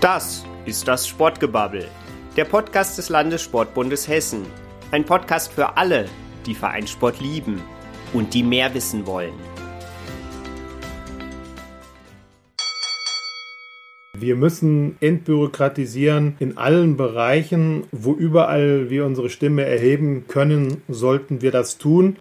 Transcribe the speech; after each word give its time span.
Das 0.00 0.44
ist 0.66 0.86
das 0.86 1.08
Sportgebabbel, 1.08 1.88
der 2.36 2.44
Podcast 2.44 2.98
des 2.98 3.08
Landessportbundes 3.08 4.06
Hessen. 4.06 4.44
Ein 4.90 5.06
Podcast 5.06 5.50
für 5.50 5.78
alle, 5.78 6.04
die 6.44 6.54
Vereinssport 6.54 7.18
lieben 7.18 7.62
und 8.12 8.34
die 8.34 8.42
mehr 8.42 8.74
wissen 8.74 9.06
wollen. 9.06 9.32
Wir 14.18 14.36
müssen 14.36 14.96
entbürokratisieren 15.00 16.36
in 16.40 16.58
allen 16.58 16.98
Bereichen, 16.98 17.84
wo 17.90 18.12
überall 18.12 18.90
wir 18.90 19.06
unsere 19.06 19.30
Stimme 19.30 19.64
erheben 19.64 20.26
können, 20.28 20.82
sollten 20.88 21.40
wir 21.40 21.52
das 21.52 21.78
tun. 21.78 22.18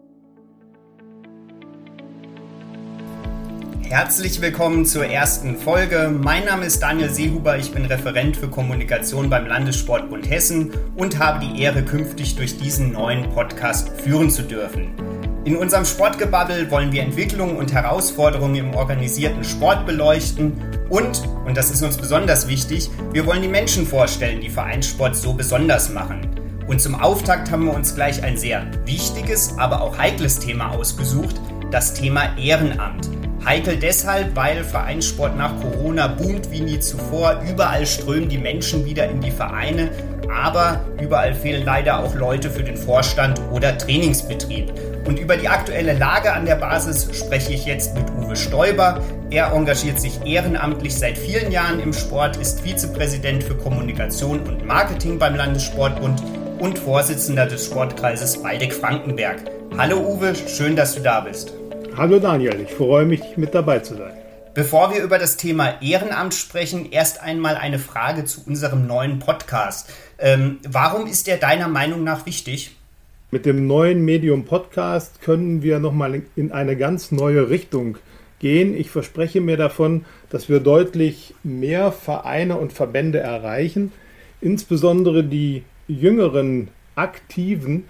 Herzlich 3.96 4.41
willkommen 4.41 4.86
zur 4.86 5.05
ersten 5.05 5.55
Folge. 5.55 6.14
Mein 6.14 6.44
Name 6.44 6.66
ist 6.66 6.82
Daniel 6.82 7.09
Seehuber, 7.09 7.58
ich 7.58 7.72
bin 7.72 7.86
Referent 7.86 8.36
für 8.36 8.49
Kommunikation 8.49 9.30
beim 9.30 9.48
Landessportbund 9.48 10.30
Hessen 10.30 10.73
und 10.98 11.17
habe 11.17 11.45
die 11.45 11.62
Ehre, 11.62 11.81
künftig 11.81 12.36
durch 12.36 12.58
diesen 12.58 12.91
neuen 12.91 13.30
Podcast 13.30 13.88
führen 14.02 14.30
zu 14.30 14.41
dürfen. 14.41 14.89
In 15.45 15.55
unserem 15.55 15.86
Sportgebabbel 15.86 16.70
wollen 16.72 16.91
wir 16.91 17.03
Entwicklungen 17.03 17.55
und 17.55 17.72
Herausforderungen 17.72 18.55
im 18.55 18.76
organisierten 18.76 19.45
Sport 19.45 19.86
beleuchten 19.86 20.62
und, 20.89 21.25
und 21.45 21.55
das 21.55 21.72
ist 21.72 21.81
uns 21.81 21.95
besonders 21.95 22.50
wichtig, 22.50 22.89
wir 23.14 23.25
wollen 23.25 23.44
die 23.44 23.48
Menschen 23.48 23.88
vorstellen, 23.88 24.41
die 24.41 24.50
Vereinssport 24.50 25.16
so 25.16 25.31
besonders 25.31 25.89
machen. 25.89 26.20
Und 26.67 26.81
zum 26.81 26.95
Auftakt 26.95 27.50
haben 27.50 27.64
wir 27.64 27.73
uns 27.73 27.95
gleich 27.95 28.22
ein 28.22 28.36
sehr 28.36 28.67
wichtiges, 28.86 29.58
aber 29.58 29.80
auch 29.80 29.98
heikles 29.98 30.38
Thema 30.38 30.72
ausgesucht, 30.72 31.39
das 31.72 31.94
Thema 31.94 32.38
Ehrenamt. 32.38 33.09
Heikel 33.45 33.77
deshalb, 33.77 34.35
weil 34.35 34.63
Vereinssport 34.63 35.38
nach 35.38 35.53
Corona 35.62 36.08
boomt 36.08 36.52
wie 36.52 36.62
nie 36.62 36.80
zuvor. 36.80 37.44
Überall 37.48 37.86
strömen 37.86 38.27
die 38.27 38.40
Menschen 38.40 38.86
wieder 38.86 39.08
in 39.08 39.22
die 39.22 39.30
Vereine, 39.30 39.92
aber 40.33 40.81
überall 41.00 41.36
fehlen 41.36 41.64
leider 41.64 42.00
auch 42.00 42.16
Leute 42.16 42.50
für 42.50 42.64
den 42.64 42.75
Vorstand 42.75 43.39
oder 43.52 43.78
Trainingsbetrieb. 43.78 44.73
Und 45.06 45.19
über 45.19 45.38
die 45.38 45.47
aktuelle 45.47 45.94
Lage 45.94 46.34
an 46.34 46.47
der 46.47 46.56
Basis 46.56 47.08
spreche 47.14 47.53
ich 47.53 47.67
jetzt 47.67 47.94
mit 47.94 48.09
Uwe 48.17 48.36
Stoiber. 48.36 49.00
Er 49.30 49.53
engagiert 49.53 50.00
sich 50.00 50.25
ehrenamtlich 50.25 50.95
seit 50.95 51.16
vielen 51.16 51.52
Jahren 51.52 51.80
im 51.80 51.94
Sport, 51.94 52.38
ist 52.38 52.62
Vizepräsident 52.62 53.44
für 53.44 53.56
Kommunikation 53.56 54.39
und 54.39 54.66
Marketing 54.66 55.19
beim 55.19 55.36
Landessportbund 55.36 56.23
und 56.58 56.80
Vorsitzender 56.80 57.45
des 57.45 57.66
Sportkreises 57.66 58.44
Waldeck-Frankenberg. 58.44 59.38
Hallo 59.78 60.00
Uwe, 60.00 60.34
schön, 60.47 60.75
dass 60.75 60.95
du 60.95 61.02
da 61.02 61.19
bist. 61.19 61.53
Hallo 61.97 62.19
Daniel, 62.19 62.59
ich 62.59 62.71
freue 62.71 63.05
mich 63.05 63.21
mit 63.38 63.55
dabei 63.55 63.79
zu 63.79 63.95
sein. 63.95 64.11
Bevor 64.53 64.93
wir 64.93 65.01
über 65.01 65.17
das 65.17 65.38
Thema 65.38 65.81
Ehrenamt 65.81 66.33
sprechen, 66.33 66.91
erst 66.91 67.21
einmal 67.21 67.55
eine 67.55 67.79
Frage 67.79 68.25
zu 68.25 68.41
unserem 68.45 68.85
neuen 68.85 69.19
Podcast. 69.19 69.89
Ähm, 70.19 70.57
warum 70.67 71.07
ist 71.07 71.27
der 71.27 71.38
deiner 71.38 71.69
Meinung 71.69 72.03
nach 72.03 72.25
wichtig? 72.25 72.75
Mit 73.31 73.45
dem 73.45 73.66
neuen 73.66 74.03
Medium 74.03 74.43
Podcast 74.43 75.21
können 75.21 75.63
wir 75.63 75.79
nochmal 75.79 76.23
in 76.35 76.51
eine 76.51 76.75
ganz 76.75 77.13
neue 77.13 77.49
Richtung 77.49 77.97
gehen. 78.39 78.75
Ich 78.75 78.89
verspreche 78.89 79.39
mir 79.39 79.55
davon, 79.55 80.03
dass 80.29 80.49
wir 80.49 80.59
deutlich 80.59 81.33
mehr 81.43 81.93
Vereine 81.93 82.57
und 82.57 82.73
Verbände 82.73 83.19
erreichen, 83.19 83.93
insbesondere 84.41 85.23
die 85.23 85.63
jüngeren 85.88 86.67
Aktiven 86.95 87.85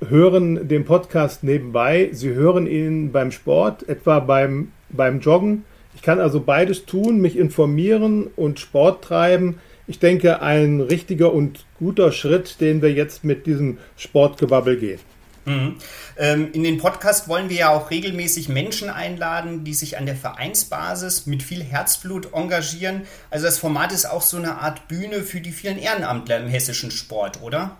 hören 0.00 0.68
den 0.68 0.84
Podcast 0.84 1.44
nebenbei. 1.44 2.10
Sie 2.12 2.30
hören 2.30 2.66
ihn 2.66 3.12
beim 3.12 3.30
Sport, 3.30 3.88
etwa 3.88 4.20
beim, 4.20 4.72
beim 4.90 5.20
Joggen. 5.20 5.64
Ich 5.94 6.02
kann 6.02 6.20
also 6.20 6.40
beides 6.40 6.84
tun, 6.84 7.20
mich 7.20 7.36
informieren 7.38 8.26
und 8.36 8.60
Sport 8.60 9.04
treiben. 9.04 9.58
Ich 9.86 9.98
denke, 9.98 10.42
ein 10.42 10.80
richtiger 10.80 11.32
und 11.32 11.64
guter 11.78 12.12
Schritt, 12.12 12.60
den 12.60 12.82
wir 12.82 12.92
jetzt 12.92 13.24
mit 13.24 13.46
diesem 13.46 13.78
Sportgewabbel 13.96 14.76
gehen. 14.76 15.00
Mhm. 15.46 15.76
Ähm, 16.18 16.48
in 16.52 16.64
den 16.64 16.78
Podcast 16.78 17.28
wollen 17.28 17.48
wir 17.48 17.56
ja 17.56 17.68
auch 17.70 17.90
regelmäßig 17.90 18.48
Menschen 18.48 18.90
einladen, 18.90 19.62
die 19.62 19.74
sich 19.74 19.96
an 19.96 20.04
der 20.04 20.16
Vereinsbasis 20.16 21.26
mit 21.26 21.42
viel 21.42 21.62
Herzblut 21.62 22.32
engagieren. 22.34 23.02
Also 23.30 23.46
das 23.46 23.58
Format 23.58 23.92
ist 23.92 24.06
auch 24.06 24.22
so 24.22 24.36
eine 24.36 24.58
Art 24.58 24.88
Bühne 24.88 25.22
für 25.22 25.40
die 25.40 25.52
vielen 25.52 25.78
Ehrenamtler 25.78 26.38
im 26.38 26.48
hessischen 26.48 26.90
Sport, 26.90 27.40
oder? 27.42 27.76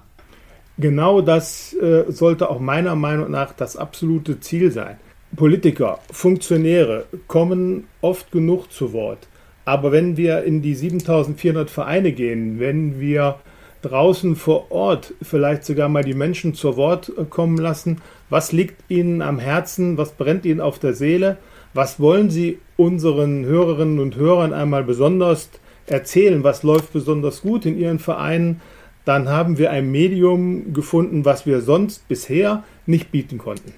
Genau 0.78 1.22
das 1.22 1.74
äh, 1.74 2.04
sollte 2.08 2.50
auch 2.50 2.60
meiner 2.60 2.96
Meinung 2.96 3.30
nach 3.30 3.52
das 3.54 3.76
absolute 3.76 4.40
Ziel 4.40 4.70
sein. 4.70 4.98
Politiker, 5.34 6.00
Funktionäre 6.10 7.06
kommen 7.26 7.84
oft 8.02 8.30
genug 8.30 8.70
zu 8.70 8.92
Wort. 8.92 9.26
Aber 9.64 9.90
wenn 9.90 10.16
wir 10.16 10.44
in 10.44 10.62
die 10.62 10.74
7400 10.74 11.70
Vereine 11.70 12.12
gehen, 12.12 12.60
wenn 12.60 13.00
wir 13.00 13.36
draußen 13.82 14.36
vor 14.36 14.70
Ort 14.70 15.14
vielleicht 15.22 15.64
sogar 15.64 15.88
mal 15.88 16.04
die 16.04 16.14
Menschen 16.14 16.54
zu 16.54 16.76
Wort 16.76 17.10
äh, 17.16 17.24
kommen 17.24 17.56
lassen, 17.56 18.02
was 18.28 18.52
liegt 18.52 18.90
ihnen 18.90 19.22
am 19.22 19.38
Herzen, 19.38 19.96
was 19.96 20.12
brennt 20.12 20.44
ihnen 20.44 20.60
auf 20.60 20.78
der 20.78 20.94
Seele, 20.94 21.38
was 21.72 22.00
wollen 22.00 22.30
sie 22.30 22.58
unseren 22.76 23.44
Hörerinnen 23.44 23.98
und 23.98 24.16
Hörern 24.16 24.52
einmal 24.52 24.84
besonders 24.84 25.50
erzählen, 25.86 26.42
was 26.44 26.62
läuft 26.62 26.92
besonders 26.92 27.42
gut 27.42 27.64
in 27.64 27.78
ihren 27.78 27.98
Vereinen, 27.98 28.60
dann 29.06 29.28
haben 29.28 29.56
wir 29.56 29.70
ein 29.70 29.90
Medium 29.90 30.74
gefunden, 30.74 31.24
was 31.24 31.46
wir 31.46 31.62
sonst 31.62 32.06
bisher 32.08 32.64
nicht 32.84 33.10
bieten 33.12 33.38
konnten. 33.38 33.72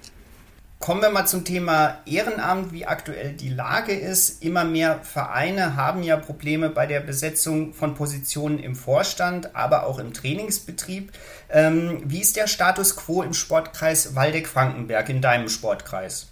Kommen 0.81 1.03
wir 1.03 1.11
mal 1.11 1.27
zum 1.27 1.45
Thema 1.45 1.99
Ehrenamt, 2.07 2.73
wie 2.73 2.87
aktuell 2.87 3.33
die 3.33 3.49
Lage 3.49 3.93
ist. 3.93 4.43
Immer 4.43 4.65
mehr 4.65 5.01
Vereine 5.03 5.77
haben 5.77 6.03
ja 6.03 6.17
Probleme 6.17 6.71
bei 6.71 6.87
der 6.87 7.01
Besetzung 7.01 7.75
von 7.75 7.95
Positionen 7.95 8.59
im 8.59 8.75
Vorstand, 8.75 9.55
aber 9.55 9.87
auch 9.87 9.99
im 9.99 10.15
Trainingsbetrieb. 10.15 11.13
Ähm, 11.51 11.99
wie 12.05 12.21
ist 12.21 12.37
der 12.37 12.47
Status 12.47 12.97
quo 12.97 13.23
im 13.23 13.35
Sportkreis 13.35 14.15
Waldeck-Frankenberg, 14.15 15.09
in 15.09 15.21
deinem 15.21 15.49
Sportkreis? 15.49 16.29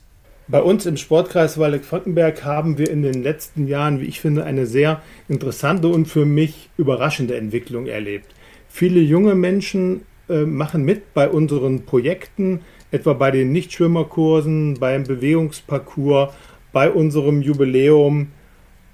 Bei 0.49 0.63
uns 0.63 0.87
im 0.87 0.97
Sportkreis 0.97 1.59
Waldeck-Frankenberg 1.59 2.45
haben 2.45 2.79
wir 2.79 2.89
in 2.89 3.03
den 3.03 3.23
letzten 3.23 3.67
Jahren, 3.67 4.01
wie 4.01 4.07
ich 4.07 4.21
finde, 4.21 4.45
eine 4.45 4.65
sehr 4.67 5.03
interessante 5.29 5.89
und 5.89 6.07
für 6.07 6.25
mich 6.25 6.71
überraschende 6.79 7.37
Entwicklung 7.37 7.87
erlebt. 7.87 8.33
Viele 8.77 9.01
junge 9.01 9.35
Menschen 9.35 10.03
äh, 10.29 10.45
machen 10.45 10.85
mit 10.85 11.15
bei 11.15 11.31
unseren 11.31 11.87
Projekten, 11.87 12.61
etwa 12.91 13.15
bei 13.15 13.31
den 13.31 13.51
Nichtschwimmerkursen, 13.51 14.75
beim 14.75 15.05
Bewegungsparcours, 15.05 16.35
bei 16.75 16.91
unserem 16.91 17.41
Jubiläum 17.41 18.33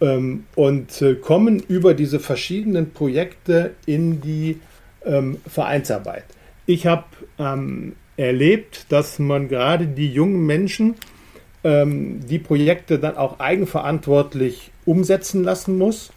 ähm, 0.01 0.45
und 0.55 1.03
äh, 1.03 1.17
kommen 1.17 1.59
über 1.67 1.95
diese 1.95 2.21
verschiedenen 2.21 2.93
Projekte 2.93 3.73
in 3.85 4.21
die 4.21 4.61
ähm, 5.05 5.39
Vereinsarbeit. 5.49 6.27
Ich 6.67 6.87
habe 6.87 7.07
ähm, 7.41 7.97
erlebt, 8.17 8.87
dass 8.91 9.19
man 9.19 9.49
gerade 9.49 9.89
die 9.89 10.13
jungen 10.13 10.47
Menschen 10.47 10.95
ähm, 11.65 12.21
die 12.25 12.39
Projekte 12.39 13.01
dann 13.01 13.17
auch 13.17 13.41
eigenverantwortlich 13.41 14.71
umsetzen 14.85 15.43
lassen 15.43 15.77
muss. 15.77 16.13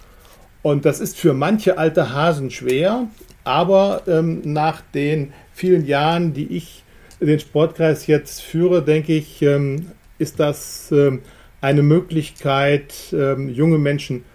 Und 0.62 0.86
das 0.86 1.00
ist 1.00 1.18
für 1.18 1.34
manche 1.34 1.80
alte 1.80 2.14
Hasen 2.14 2.52
schwer. 2.52 3.08
Aber 3.46 4.02
ähm, 4.08 4.42
nach 4.44 4.82
den 4.94 5.32
vielen 5.54 5.86
Jahren, 5.86 6.34
die 6.34 6.58
ich 6.58 6.84
den 7.22 7.40
Sportkreis 7.40 8.08
jetzt 8.08 8.42
führe, 8.42 8.84
denke 8.84 9.14
ich, 9.14 9.42
ähm, 9.42 9.92
ist 10.18 10.40
das 10.40 10.92
ähm, 10.92 11.22
eine 11.62 11.84
Möglichkeit, 11.84 12.94
ähm, 13.14 13.50
junge 13.50 13.78
Menschen 13.78 14.26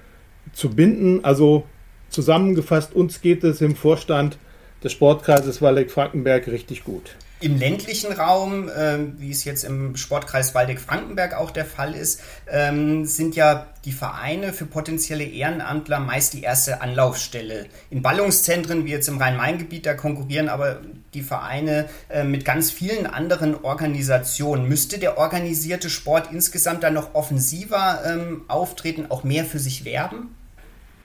zu 0.53 0.71
binden. 0.71 1.25
Also 1.25 1.65
zusammengefasst, 2.09 2.95
uns 2.95 3.21
geht 3.21 3.45
es 3.45 3.61
im 3.61 3.77
Vorstand 3.77 4.39
des 4.83 4.93
Sportkreises 4.93 5.61
Waldeck-Frankenberg 5.61 6.47
richtig 6.47 6.85
gut. 6.85 7.17
Im 7.43 7.59
ländlichen 7.59 8.13
Raum, 8.13 8.69
äh, 8.69 8.99
wie 9.17 9.31
es 9.31 9.45
jetzt 9.45 9.65
im 9.65 9.97
Sportkreis 9.97 10.55
Waldeck-Frankenberg 10.55 11.35
auch 11.35 11.51
der 11.51 11.65
Fall 11.65 11.95
ist, 11.95 12.21
ähm, 12.47 13.07
sind 13.07 13.35
ja 13.35 13.67
die 13.87 13.93
Vereine 13.93 14.53
für 14.53 14.67
potenzielle 14.67 15.25
Ehrenamtler 15.25 16.01
meist 16.01 16.35
die 16.35 16.43
erste 16.43 16.83
Anlaufstelle. 16.83 17.65
In 17.89 18.03
Ballungszentren 18.03 18.85
wie 18.85 18.91
jetzt 18.91 19.09
im 19.09 19.17
Rhein-Main-Gebiet, 19.17 19.87
da 19.87 19.95
konkurrieren 19.95 20.51
aber 20.51 20.81
die 21.15 21.23
Vereine 21.23 21.89
äh, 22.11 22.25
mit 22.25 22.45
ganz 22.45 22.71
vielen 22.71 23.07
anderen 23.07 23.55
Organisationen. 23.65 24.69
Müsste 24.69 24.99
der 24.99 25.17
organisierte 25.17 25.89
Sport 25.89 26.29
insgesamt 26.31 26.83
dann 26.83 26.93
noch 26.93 27.15
offensiver 27.15 28.01
ähm, 28.05 28.43
auftreten, 28.49 29.07
auch 29.09 29.25
mehr 29.25 29.47
für 29.47 29.59
sich 29.59 29.87
werben? 29.87 30.35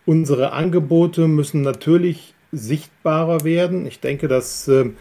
Unsere 0.06 0.52
Angebote 0.52 1.30
müssen 1.30 1.62
natürlich 1.62 2.34
sichtbarer 2.52 3.46
werden. 3.46 3.86
Ich 3.86 4.02
denke, 4.02 4.28
dass 4.28 4.68
äh, 4.68 4.92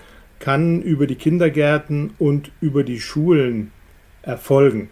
kann 0.44 0.82
über 0.82 1.06
die 1.06 1.14
Kindergärten 1.14 2.12
und 2.18 2.50
über 2.60 2.84
die 2.84 3.00
Schulen 3.00 3.72
erfolgen. 4.20 4.90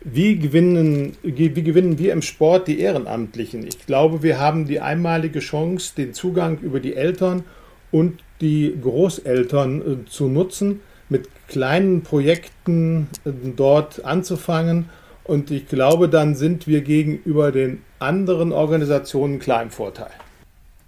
Wie 0.00 0.36
gewinnen, 0.36 1.16
wie 1.22 1.48
gewinnen 1.48 1.96
wir 2.00 2.12
im 2.12 2.22
Sport 2.22 2.66
die 2.66 2.80
Ehrenamtlichen? 2.80 3.64
Ich 3.64 3.86
glaube, 3.86 4.24
wir 4.24 4.40
haben 4.40 4.66
die 4.66 4.80
einmalige 4.80 5.38
Chance, 5.38 5.92
den 5.96 6.12
Zugang 6.12 6.58
über 6.58 6.80
die 6.80 6.96
Eltern 6.96 7.44
und 7.92 8.20
die 8.40 8.76
Großeltern 8.82 9.80
äh, 9.80 10.10
zu 10.10 10.26
nutzen, 10.26 10.80
mit 11.08 11.28
kleinen 11.46 12.02
Projekten 12.02 13.06
äh, 13.24 13.30
dort 13.54 14.04
anzufangen 14.04 14.90
Und 15.22 15.52
ich 15.52 15.68
glaube, 15.68 16.08
dann 16.08 16.34
sind 16.34 16.66
wir 16.66 16.80
gegenüber 16.80 17.52
den 17.52 17.82
anderen 18.00 18.50
Organisationen 18.50 19.38
klar 19.38 19.62
im 19.62 19.70
Vorteil. 19.70 20.10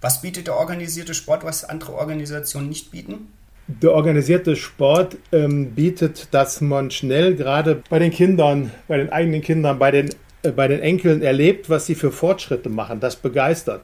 Was 0.01 0.21
bietet 0.21 0.47
der 0.47 0.57
organisierte 0.57 1.13
Sport, 1.13 1.45
was 1.45 1.63
andere 1.63 1.93
Organisationen 1.93 2.67
nicht 2.67 2.91
bieten? 2.91 3.31
Der 3.67 3.91
organisierte 3.91 4.55
Sport 4.55 5.17
ähm, 5.31 5.71
bietet, 5.71 6.29
dass 6.33 6.61
man 6.61 6.89
schnell 6.89 7.35
gerade 7.35 7.83
bei 7.89 7.99
den 7.99 8.11
Kindern, 8.11 8.71
bei 8.87 8.97
den 8.97 9.11
eigenen 9.11 9.41
Kindern, 9.41 9.77
bei 9.77 9.91
den, 9.91 10.09
äh, 10.43 10.51
bei 10.51 10.69
den 10.69 10.79
Enkeln 10.79 11.21
erlebt, 11.21 11.69
was 11.69 11.85
sie 11.85 11.95
für 11.95 12.11
Fortschritte 12.11 12.69
machen. 12.69 13.01
Das 13.01 13.17
begeistert. 13.17 13.81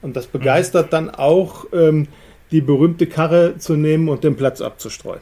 Und 0.00 0.16
das 0.16 0.26
begeistert 0.26 0.86
mhm. 0.86 0.90
dann 0.90 1.10
auch, 1.10 1.66
ähm, 1.72 2.08
die 2.50 2.60
berühmte 2.60 3.06
Karre 3.06 3.58
zu 3.58 3.74
nehmen 3.74 4.08
und 4.08 4.24
den 4.24 4.36
Platz 4.36 4.60
abzustreuen. 4.60 5.20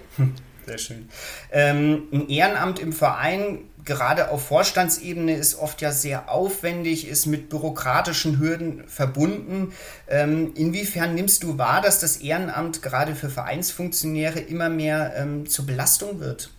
Sehr 0.67 0.79
schön. 0.79 1.09
Ähm, 1.53 2.05
ein 2.13 2.29
Ehrenamt 2.29 2.79
im 2.79 2.93
Verein, 2.93 3.59
gerade 3.85 4.31
auf 4.31 4.47
Vorstandsebene, 4.47 5.37
ist 5.37 5.59
oft 5.59 5.81
ja 5.81 5.93
sehr 5.93 6.31
aufwendig, 6.31 7.09
ist 7.09 7.27
mit 7.27 7.49
bürokratischen 7.49 8.39
Hürden 8.39 8.85
verbunden. 8.87 9.73
Ähm, 10.09 10.53
inwiefern 10.55 11.15
nimmst 11.15 11.43
du 11.43 11.59
wahr, 11.59 11.81
dass 11.83 12.01
das 12.01 12.19
Ehrenamt 12.19 12.83
gerade 12.83 13.15
für 13.15 13.29
Vereinsfunktionäre 13.29 14.41
immer 14.41 14.69
mehr 14.69 15.15
ähm, 15.17 15.47
zur 15.47 15.67
Belastung 15.67 16.21
wird? 16.21 16.51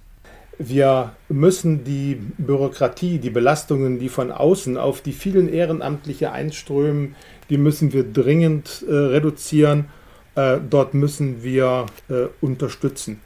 Wir 0.58 1.14
müssen 1.28 1.84
die 1.84 2.16
Bürokratie, 2.38 3.20
die 3.20 3.30
Belastungen, 3.30 4.00
die 4.00 4.08
von 4.08 4.32
außen 4.32 4.78
auf 4.78 5.02
die 5.02 5.12
vielen 5.12 5.52
Ehrenamtliche 5.52 6.32
einströmen, 6.32 7.16
die 7.50 7.58
müssen 7.58 7.92
wir 7.92 8.04
dringend 8.12 8.86
äh, 8.88 8.94
reduzieren. 8.94 9.90
Äh, 10.36 10.60
dort 10.70 10.94
müssen 10.94 11.44
wir 11.44 11.86
äh, 12.10 12.28
unterstützen. 12.42 13.20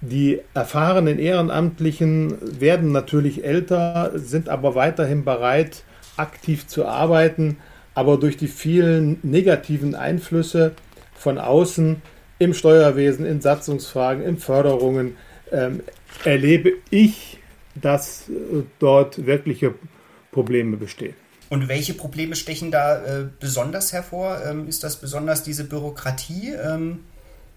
Die 0.00 0.40
erfahrenen 0.54 1.18
Ehrenamtlichen 1.18 2.60
werden 2.60 2.90
natürlich 2.90 3.44
älter, 3.44 4.12
sind 4.14 4.48
aber 4.48 4.74
weiterhin 4.74 5.24
bereit, 5.24 5.82
aktiv 6.16 6.66
zu 6.66 6.86
arbeiten. 6.86 7.58
Aber 7.94 8.16
durch 8.16 8.36
die 8.36 8.48
vielen 8.48 9.18
negativen 9.22 9.94
Einflüsse 9.94 10.72
von 11.14 11.38
außen 11.38 12.00
im 12.38 12.54
Steuerwesen, 12.54 13.26
in 13.26 13.42
Satzungsfragen, 13.42 14.24
in 14.24 14.38
Förderungen 14.38 15.16
ähm, 15.52 15.82
erlebe 16.24 16.72
ich, 16.88 17.38
dass 17.74 18.28
äh, 18.30 18.62
dort 18.78 19.26
wirkliche 19.26 19.74
Probleme 20.32 20.78
bestehen. 20.78 21.14
Und 21.50 21.68
welche 21.68 21.94
Probleme 21.94 22.36
stechen 22.36 22.70
da 22.70 23.04
äh, 23.04 23.26
besonders 23.38 23.92
hervor? 23.92 24.40
Ähm, 24.46 24.68
ist 24.68 24.82
das 24.84 24.96
besonders 24.96 25.42
diese 25.42 25.64
Bürokratie 25.64 26.54
ähm, 26.54 27.00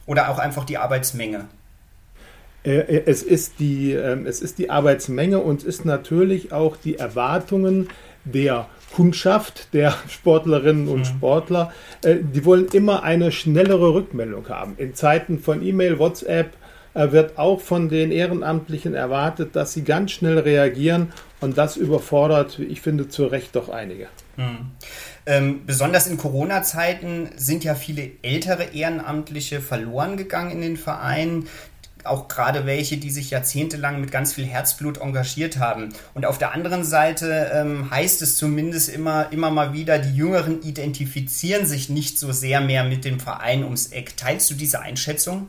oder 0.05 0.29
auch 0.29 0.39
einfach 0.39 0.65
die 0.65 0.77
Arbeitsmenge? 0.77 1.47
Äh, 2.63 2.77
äh, 2.77 3.03
es 3.05 3.23
ist, 3.23 3.59
die, 3.59 3.91
ähm, 3.91 4.25
es 4.25 4.41
ist 4.41 4.57
die 4.57 4.69
Arbeitsmenge 4.69 5.39
und 5.39 5.61
es 5.61 5.65
ist 5.65 5.85
natürlich 5.85 6.51
auch 6.51 6.77
die 6.77 6.97
Erwartungen 6.97 7.89
der 8.25 8.67
Kundschaft, 8.93 9.73
der 9.73 9.93
Sportlerinnen 10.07 10.87
und 10.87 10.99
mhm. 10.99 11.05
Sportler. 11.05 11.73
Äh, 12.03 12.17
die 12.21 12.45
wollen 12.45 12.67
immer 12.67 13.03
eine 13.03 13.31
schnellere 13.31 13.93
Rückmeldung 13.93 14.47
haben. 14.49 14.75
In 14.77 14.95
Zeiten 14.95 15.39
von 15.39 15.63
E-Mail, 15.63 15.99
WhatsApp 15.99 16.53
wird 16.95 17.39
auch 17.39 17.59
von 17.59 17.89
den 17.89 18.11
Ehrenamtlichen 18.11 18.93
erwartet, 18.93 19.55
dass 19.55 19.73
sie 19.73 19.83
ganz 19.83 20.11
schnell 20.11 20.37
reagieren 20.37 21.11
und 21.41 21.57
das 21.57 21.75
überfordert, 21.75 22.59
ich 22.59 22.81
finde, 22.81 23.09
zu 23.09 23.25
Recht 23.25 23.55
doch 23.55 23.69
einige. 23.69 24.09
Mhm. 24.37 24.71
Ähm, 25.25 25.65
besonders 25.65 26.05
in 26.05 26.17
Corona-Zeiten 26.17 27.29
sind 27.35 27.63
ja 27.63 27.73
viele 27.73 28.11
ältere 28.21 28.75
Ehrenamtliche 28.75 29.59
verloren 29.59 30.17
gegangen 30.17 30.51
in 30.51 30.61
den 30.61 30.77
Vereinen 30.77 31.47
auch 32.05 32.27
gerade 32.27 32.65
welche, 32.65 32.97
die 32.97 33.09
sich 33.09 33.31
jahrzehntelang 33.31 34.01
mit 34.01 34.11
ganz 34.11 34.33
viel 34.33 34.45
Herzblut 34.45 34.99
engagiert 34.99 35.59
haben. 35.59 35.89
Und 36.13 36.25
auf 36.25 36.37
der 36.37 36.53
anderen 36.53 36.83
Seite 36.83 37.51
ähm, 37.53 37.89
heißt 37.89 38.21
es 38.21 38.37
zumindest 38.37 38.89
immer, 38.89 39.31
immer 39.31 39.51
mal 39.51 39.73
wieder, 39.73 39.99
die 39.99 40.15
Jüngeren 40.15 40.61
identifizieren 40.61 41.65
sich 41.65 41.89
nicht 41.89 42.19
so 42.19 42.31
sehr 42.31 42.61
mehr 42.61 42.83
mit 42.83 43.05
dem 43.05 43.19
Verein 43.19 43.63
ums 43.63 43.87
Eck. 43.87 44.17
Teilst 44.17 44.49
du 44.51 44.55
diese 44.55 44.81
Einschätzung? 44.81 45.47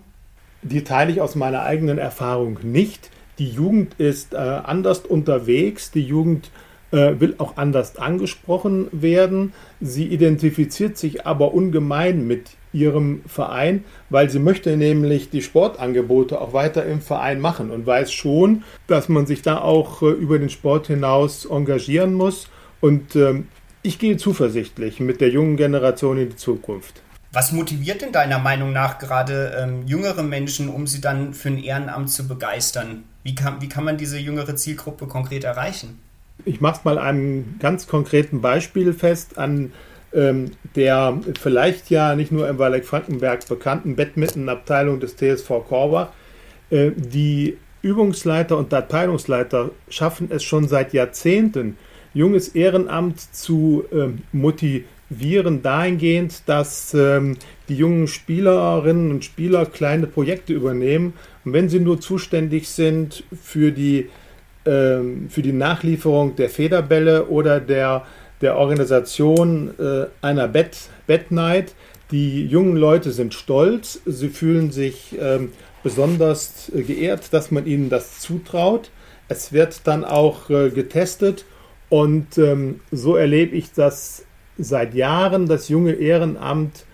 Die 0.63 0.85
teile 0.85 1.13
ich 1.13 1.21
aus 1.21 1.35
meiner 1.35 1.63
eigenen 1.63 1.99
Erfahrung 1.99 2.59
nicht. 2.63 3.11
Die 3.39 3.51
Jugend 3.51 3.95
ist 3.99 4.33
äh, 4.33 4.37
anders 4.37 5.01
unterwegs, 5.01 5.91
die 5.91 6.03
Jugend 6.03 6.51
äh, 6.93 7.19
will 7.19 7.35
auch 7.39 7.57
anders 7.57 7.97
angesprochen 7.97 8.89
werden. 8.93 9.53
Sie 9.81 10.07
identifiziert 10.07 10.97
sich 10.97 11.27
aber 11.27 11.53
ungemein 11.53 12.27
mit 12.27 12.51
ihrem 12.75 13.23
Verein, 13.27 13.85
weil 14.11 14.29
sie 14.29 14.39
möchte 14.39 14.77
nämlich 14.77 15.31
die 15.31 15.43
Sportangebote 15.43 16.41
auch 16.41 16.53
weiter 16.53 16.85
im 16.85 17.01
Verein 17.01 17.41
machen 17.41 17.71
und 17.71 17.87
weiß 17.87 18.13
schon, 18.13 18.65
dass 18.87 19.09
man 19.09 19.27
sich 19.27 19.43
da 19.43 19.59
auch 19.59 20.03
äh, 20.03 20.11
über 20.11 20.39
den 20.39 20.51
Sport 20.51 20.89
hinaus 20.89 21.47
engagieren 21.47 22.13
muss. 22.15 22.49
Und 22.81 23.17
ähm, 23.17 23.49
ich 23.83 23.99
gehe 23.99 24.17
zuversichtlich 24.17 25.01
mit 25.01 25.21
der 25.21 25.31
jungen 25.31 25.57
Generation 25.57 26.19
in 26.19 26.31
die 26.31 26.37
Zukunft. 26.37 27.01
Was 27.33 27.53
motiviert 27.53 28.03
denn 28.03 28.13
deiner 28.13 28.39
Meinung 28.39 28.73
nach 28.73 28.99
gerade 28.99 29.57
ähm, 29.59 29.87
jüngere 29.87 30.23
Menschen, 30.23 30.69
um 30.69 30.87
sie 30.87 31.01
dann 31.01 31.35
für 31.35 31.49
ein 31.49 31.59
Ehrenamt 31.59 32.11
zu 32.11 32.29
begeistern? 32.29 33.05
Wie 33.25 33.35
kann, 33.35 33.61
wie 33.61 33.69
kann 33.69 33.85
man 33.85 33.97
diese 33.97 34.19
jüngere 34.19 34.55
Zielgruppe 34.55 35.07
konkret 35.07 35.45
erreichen? 35.45 35.99
Ich 36.45 36.61
mache 36.61 36.79
es 36.79 36.85
mal 36.85 36.99
an 36.99 37.07
einem 37.07 37.57
ganz 37.59 37.87
konkreten 37.87 38.41
Beispiel 38.41 38.93
fest, 38.93 39.39
an 39.39 39.73
ähm, 40.15 40.53
der 40.77 41.19
vielleicht 41.41 41.91
ja 41.91 42.15
nicht 42.15 42.33
nur 42.33 42.49
im 42.49 42.59
Waldeck-Frankenberg 42.59 43.47
bekannten 43.49 43.97
Badminton-Abteilung 43.97 45.01
des 45.01 45.17
TSV 45.17 45.49
Korbach. 45.69 46.09
Äh, 46.71 46.93
die 46.97 47.57
Übungsleiter 47.83 48.57
und 48.57 48.73
Abteilungsleiter 48.73 49.71
schaffen 49.89 50.29
es 50.31 50.43
schon 50.43 50.69
seit 50.69 50.95
Jahrzehnten, 50.95 51.77
junges 52.15 52.49
Ehrenamt 52.49 53.21
zu 53.35 53.85
ähm, 53.93 54.23
motivieren 54.33 55.63
dahingehend, 55.63 56.43
dass 56.47 56.95
ähm, 56.95 57.37
die 57.69 57.77
jungen 57.77 58.09
Spielerinnen 58.09 59.11
und 59.11 59.25
Spieler 59.25 59.67
kleine 59.67 60.07
Projekte 60.07 60.55
übernehmen. 60.55 61.15
Und 61.45 61.53
wenn 61.53 61.69
sie 61.69 61.81
nur 61.81 62.01
zuständig 62.01 62.69
sind 62.69 63.25
für 63.39 63.71
die, 63.71 64.09
ähm, 64.65 65.29
für 65.29 65.43
die 65.43 65.53
Nachlieferung 65.53 66.37
der 66.37 66.49
Federbälle 66.49 67.27
oder 67.27 67.61
der 67.61 68.07
der 68.41 68.57
Organisation 68.57 69.75
äh, 69.79 70.07
einer 70.23 70.49
Bed, 70.49 70.77
Bed 71.07 71.31
Night. 71.31 71.75
Die 72.11 72.47
jungen 72.47 72.77
Leute 72.77 73.13
sind 73.13 73.35
stolz, 73.35 74.01
sie 74.05 74.29
fühlen 74.29 74.71
sich 74.71 75.17
ähm, 75.19 75.53
besonders 75.83 76.71
äh, 76.75 76.83
geehrt, 76.83 77.33
dass 77.33 77.51
man 77.51 77.67
ihnen 77.67 77.91
das 77.91 78.21
zutraut. 78.21 78.91
Es 79.29 79.53
wird 79.53 79.87
dann 79.87 80.05
auch 80.05 80.51
äh, 80.51 80.71
getestet 80.71 81.45
und 81.89 82.37
ähm, 82.39 82.81
so 82.91 83.17
erlebe 83.17 83.57
ich 83.57 83.73
das 83.73 84.25
seit 84.59 84.95
Jahren, 84.95 85.47
das 85.47 85.69
junge 85.69 85.93
Ehrenamt 85.93 86.85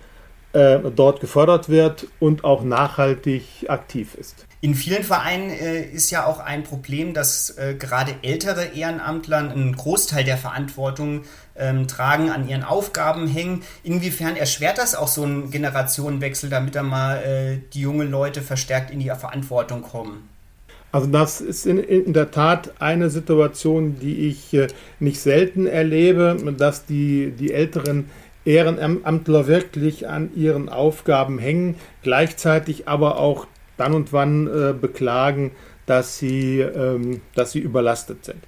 äh, 0.53 0.79
dort 0.95 1.19
gefördert 1.19 1.69
wird 1.69 2.07
und 2.19 2.43
auch 2.43 2.63
nachhaltig 2.63 3.43
aktiv 3.67 4.15
ist. 4.15 4.45
In 4.63 4.75
vielen 4.75 5.03
Vereinen 5.03 5.49
äh, 5.49 5.81
ist 5.81 6.11
ja 6.11 6.27
auch 6.27 6.39
ein 6.39 6.61
Problem, 6.61 7.15
dass 7.15 7.49
äh, 7.57 7.73
gerade 7.73 8.13
ältere 8.21 8.75
Ehrenamtler 8.75 9.37
einen 9.37 9.75
Großteil 9.75 10.23
der 10.23 10.37
Verantwortung 10.37 11.23
ähm, 11.55 11.87
tragen, 11.87 12.29
an 12.29 12.47
ihren 12.47 12.63
Aufgaben 12.63 13.27
hängen. 13.27 13.63
Inwiefern 13.83 14.35
erschwert 14.35 14.77
das 14.77 14.93
auch 14.93 15.07
so 15.07 15.23
einen 15.23 15.49
Generationenwechsel, 15.49 16.51
damit 16.51 16.75
da 16.75 16.83
mal 16.83 17.17
äh, 17.23 17.57
die 17.73 17.81
jungen 17.81 18.11
Leute 18.11 18.43
verstärkt 18.43 18.91
in 18.91 18.99
die 18.99 19.09
Verantwortung 19.09 19.81
kommen? 19.81 20.29
Also 20.91 21.07
das 21.07 21.41
ist 21.41 21.65
in, 21.65 21.79
in, 21.79 22.13
der 22.13 22.29
Tat 22.29 22.73
eine 22.79 23.09
Situation, 23.09 23.97
die 23.99 24.27
ich 24.27 24.53
äh, 24.53 24.67
nicht 24.99 25.21
selten 25.21 25.65
erlebe, 25.65 26.37
dass 26.55 26.85
die, 26.85 27.31
die 27.31 27.51
älteren 27.51 28.11
Ehrenamtler 28.45 29.47
wirklich 29.47 30.07
an 30.07 30.35
ihren 30.35 30.69
Aufgaben 30.69 31.39
hängen, 31.39 31.77
gleichzeitig 32.03 32.87
aber 32.87 33.17
auch 33.17 33.47
dann 33.81 33.93
und 33.93 34.13
wann 34.13 34.47
äh, 34.47 34.73
beklagen, 34.73 35.51
dass 35.87 36.19
sie, 36.19 36.59
ähm, 36.59 37.21
dass 37.35 37.51
sie 37.51 37.59
überlastet 37.59 38.23
sind. 38.23 38.43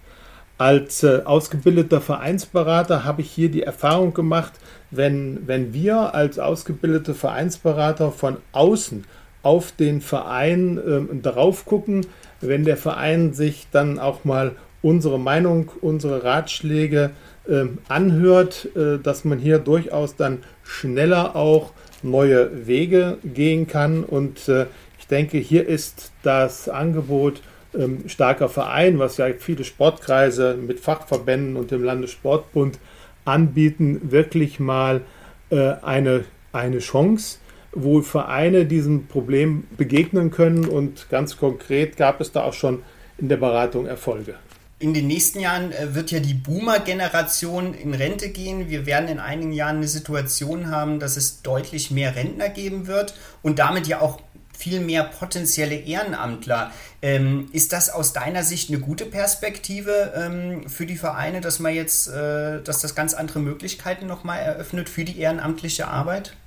Als 0.59 1.01
äh, 1.01 1.21
ausgebildeter 1.25 1.99
Vereinsberater 1.99 3.03
habe 3.03 3.21
ich 3.21 3.31
hier 3.31 3.49
die 3.49 3.63
Erfahrung 3.63 4.13
gemacht, 4.13 4.53
wenn, 4.91 5.47
wenn 5.47 5.73
wir 5.73 6.13
als 6.13 6.37
ausgebildete 6.37 7.15
Vereinsberater 7.15 8.11
von 8.11 8.37
außen 8.51 9.05
auf 9.41 9.71
den 9.71 10.01
Verein 10.01 10.77
äh, 10.77 11.15
drauf 11.15 11.65
gucken, 11.65 12.05
wenn 12.39 12.63
der 12.63 12.77
Verein 12.77 13.33
sich 13.33 13.67
dann 13.71 13.97
auch 13.97 14.23
mal 14.23 14.51
unsere 14.83 15.19
Meinung, 15.19 15.71
unsere 15.81 16.23
Ratschläge 16.23 17.09
äh, 17.47 17.65
anhört, 17.87 18.69
äh, 18.75 18.99
dass 18.99 19.25
man 19.25 19.39
hier 19.39 19.57
durchaus 19.57 20.15
dann 20.15 20.43
schneller 20.63 21.35
auch 21.35 21.71
neue 22.03 22.67
Wege 22.67 23.17
gehen 23.23 23.65
kann 23.65 24.03
und 24.03 24.47
äh, 24.47 24.67
ich 25.03 25.07
denke, 25.07 25.37
hier 25.37 25.67
ist 25.67 26.13
das 26.23 26.69
Angebot 26.69 27.41
ähm, 27.77 28.07
starker 28.07 28.47
Verein, 28.47 28.99
was 28.99 29.17
ja 29.17 29.27
viele 29.37 29.65
Sportkreise 29.65 30.55
mit 30.55 30.79
Fachverbänden 30.79 31.57
und 31.57 31.71
dem 31.71 31.83
Landessportbund 31.83 32.79
anbieten, 33.25 33.99
wirklich 34.11 34.61
mal 34.61 35.01
äh, 35.49 35.73
eine, 35.81 36.23
eine 36.53 36.79
Chance, 36.79 37.39
wo 37.73 38.01
Vereine 38.01 38.65
diesem 38.65 39.07
Problem 39.07 39.65
begegnen 39.75 40.31
können. 40.31 40.69
Und 40.69 41.09
ganz 41.09 41.35
konkret 41.35 41.97
gab 41.97 42.21
es 42.21 42.31
da 42.31 42.43
auch 42.43 42.53
schon 42.53 42.81
in 43.17 43.27
der 43.27 43.37
Beratung 43.37 43.85
Erfolge. 43.87 44.35
in 44.79 44.93
den 44.93 45.07
nächsten 45.07 45.41
Jahren 45.41 45.73
äh, 45.73 45.95
wird 45.95 46.11
ja 46.11 46.21
die 46.21 46.33
Boomer-Generation 46.33 47.73
in 47.73 47.93
Rente 47.93 48.29
gehen. 48.29 48.69
Wir 48.69 48.85
werden 48.85 49.09
in 49.09 49.19
einigen 49.19 49.51
Jahren 49.51 49.77
eine 49.77 49.87
Situation 49.89 50.71
haben, 50.71 51.01
dass 51.01 51.17
es 51.17 51.41
deutlich 51.41 51.91
mehr 51.91 52.15
Rentner 52.15 52.47
geben 52.47 52.87
wird 52.87 53.15
und 53.41 53.59
damit 53.59 53.87
ja 53.87 53.99
auch 53.99 54.21
viel 54.63 54.79
mehr 54.79 55.03
potenzielle 55.03 55.75
Ehrenamtler. 55.75 56.71
Ähm, 57.01 57.49
ist 57.51 57.73
das 57.73 57.89
aus 57.89 58.13
deiner 58.13 58.43
Sicht 58.43 58.69
eine 58.69 58.79
gute 58.79 59.05
Perspektive 59.05 60.13
ähm, 60.15 60.69
für 60.69 60.85
die 60.85 60.95
Vereine, 60.95 61.41
dass 61.41 61.59
man 61.59 61.75
jetzt, 61.75 62.07
äh, 62.07 62.61
dass 62.63 62.79
das 62.79 62.95
ganz 62.95 63.13
andere 63.13 63.39
Möglichkeiten 63.39 64.07
nochmal 64.07 64.39
eröffnet 64.39 64.87
für 64.87 65.03
die 65.03 65.19
ehrenamtliche 65.19 65.89
Arbeit? 65.89 66.37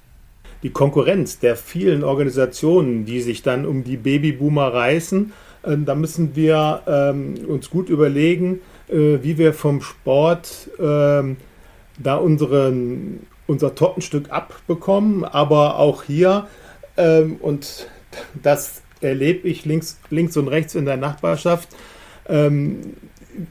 Die 0.62 0.70
Konkurrenz 0.70 1.40
der 1.40 1.56
vielen 1.56 2.04
Organisationen, 2.04 3.04
die 3.04 3.20
sich 3.20 3.42
dann 3.42 3.66
um 3.66 3.84
die 3.84 3.98
Babyboomer 3.98 4.72
reißen, 4.72 5.34
äh, 5.62 5.76
da 5.76 5.94
müssen 5.94 6.34
wir 6.34 6.82
ähm, 6.86 7.34
uns 7.46 7.68
gut 7.68 7.90
überlegen, 7.90 8.60
äh, 8.88 9.18
wie 9.20 9.36
wir 9.36 9.52
vom 9.52 9.82
Sport 9.82 10.70
ähm, 10.80 11.36
da 11.98 12.16
unseren, 12.16 13.26
unser 13.46 13.74
Tortenstück 13.74 14.30
abbekommen. 14.30 15.26
Aber 15.26 15.78
auch 15.78 16.02
hier, 16.02 16.46
ähm, 16.96 17.36
und 17.40 17.88
das 18.42 18.82
erlebe 19.00 19.48
ich 19.48 19.64
links, 19.64 19.98
links 20.10 20.36
und 20.36 20.48
rechts 20.48 20.74
in 20.74 20.84
der 20.84 20.96
Nachbarschaft. 20.96 21.68
Ähm, 22.28 22.94